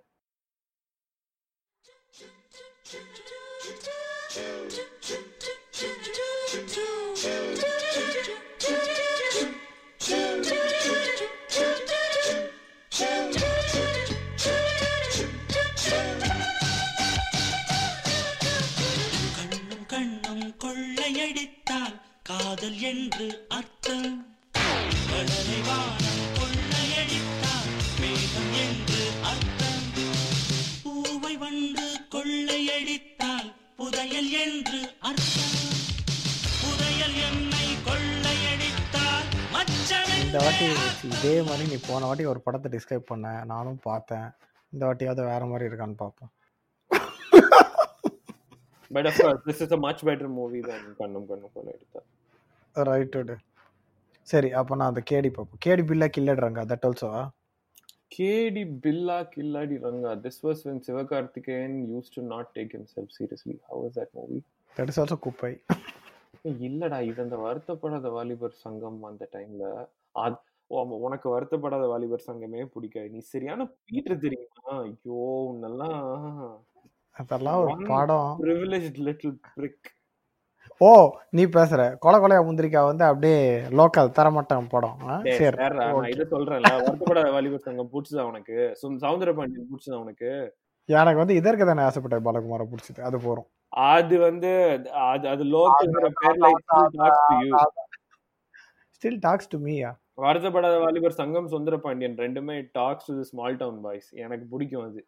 [20.99, 21.93] கொள்ளையடித்தால்
[22.29, 23.27] காதல் என்று
[23.57, 24.15] அர்த்தம்.
[25.11, 27.69] கடலை வானம் கொள்ளையடித்தால்
[28.01, 29.85] மேகம் என்று அர்த்தம்
[30.85, 34.81] பூவை வந்து கொள்ளையடித்தால் புதையல் என்று
[35.11, 35.55] அர்த்தம்.
[36.63, 40.69] புதையல் என்னை கொள்ளையடித்தால் மச்சம் இந்த வாட்டி
[41.13, 44.29] இதே மாதிரி நீ போன வாட்டி ஒரு படத்தை டிஸ்கிரைப் பண்ண நானும் பார்த்தேன்.
[44.73, 46.33] இந்த வாட்டியாவது வேற மாதிரி இருக்கான்னு பார்ப்போம்.
[48.91, 52.01] But of course this is a much better movie தான் கண்ணும் கண்ணும் போல எடுத்தா
[52.77, 53.37] ரைட்டு
[54.29, 55.61] சரி அப்போ நான் அந்த கேடி பார்ப்போம்.
[55.65, 57.09] Kedi Billa கில்லடுறாங்க that also
[58.17, 60.13] Kedi Billa Killadi Ranga.
[60.25, 63.57] This was when Sivakarthikeyan used to not take himself seriously.
[63.69, 64.39] How was that movie
[64.77, 65.53] that is also குப்பை.
[66.69, 69.65] இல்லடா இது அந்த வருத்தப்படாத வாலிபர் சங்கம் அந்த டைம்ல
[71.07, 73.09] உனக்கு வருத்தப்படாத வாலிபர் சங்கமே பிடிக்காது.
[73.15, 74.65] நீ சரியான பீட்டர் தெரியுமா?
[74.87, 75.21] ஐயோ
[75.51, 76.01] உன்னெல்லாம்
[77.19, 78.39] அதெல்லாம் ஒரு படம்.
[78.43, 79.97] privileged little prick.
[80.79, 81.99] ஓ நீ பேசுற.
[81.99, 84.99] கொலை கொலையா முந்திரிக்கா வந்து அப்படியே லோக்கல் தரமட்டம் படம்.
[85.25, 85.57] சரி.
[85.75, 86.05] நான்.
[86.05, 86.67] இதை சொல்றேன்ல.
[86.71, 88.79] வருத்தப்படாத வாலிபர் சங்கம் பிடிச்சதா உனக்கு?
[88.83, 90.57] சும்- சௌந்தர பாண்டியன் பிடிச்சதா உனக்கு?
[90.85, 93.47] எனக்கு வந்து இதற்கு தானே ஆசைப்பட்டேன் பாலகுமார பிடிச்சது அது போறோம்.
[93.69, 96.51] அது வந்து அது அது லோக்கல்ங்கிற பேர்ல.
[98.89, 104.13] Still talks to மீயா Varuthapadatha Valibar Sangam சுந்தர பாண்டியன் ரெண்டுமே talks to small town boys
[104.13, 105.07] எனக்கு பிடிக்கும் அது.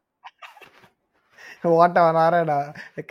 [1.79, 2.59] ஓட்ட வராடா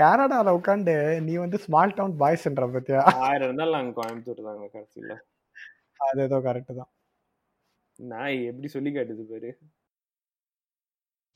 [0.02, 3.02] கனடால உட்காந்து நீ வந்து ஸ்மால் டவுன் பாய்ஸ்ன்ற பத்தியா?
[3.28, 5.16] ஆயிரம் இருந்தாலும் நாங்க கோயம்புத்தூர் தாங்க கடைசியில.
[6.08, 6.92] அது ஏதோ கரெக்ட் தான்.
[8.00, 9.50] நான் எப்படி சொல்லி காட்டுது பேரு.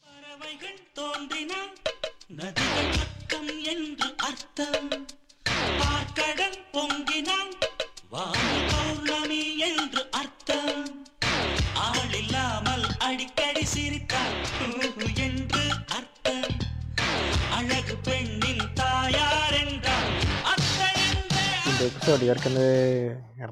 [0.04, 1.74] பறவைகள் தோன்றினால்
[2.40, 4.90] நதிகள் பக்கம் என்று அர்த்தம்.
[5.82, 7.54] பார்க்கடல் பொங்கினால்
[8.14, 10.86] வானி பௌர்ணமி என்று அர்த்தம்.
[11.88, 14.40] ஆளில்லாமல் அடிக்கடி சிரித்தால்
[15.28, 15.53] என்று
[17.56, 20.12] அழகு பெண்ணின் தாயார் என்றால்
[21.70, 22.72] இந்த எபிசோடு ஏற்கனவே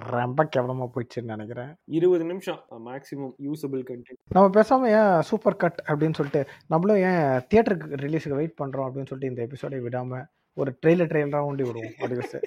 [0.10, 1.76] ரொம்ப கேவலமா போயிடுச்சுன்னு நினைக்கிறேன்.
[1.86, 2.60] இருபது நிமிஷம்.
[2.86, 8.58] மேக்ஸிமம் யூசபிள் கண்டென்ட் நம்ம பேசாம ஏன் சூப்பர் கட் அப்படின்னு சொல்லிட்டு நம்மளும் ஏன் தியேட்டருக்கு ரிலீஸுக்கு வெயிட்
[8.64, 12.42] பண்றோம் அப்படின்னு சொல்லிட்டு இந்த எபிசோடை விடாம ஒரு ட்ரெயிலர் ட்ரெயிலரா ஊண்டி விடுவோம் அப்படின்னு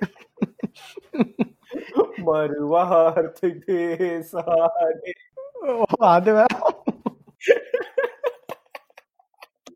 [2.26, 5.12] மறுவார்த்தை பேசாதே.
[5.62, 6.46] ஓ, அது வேற.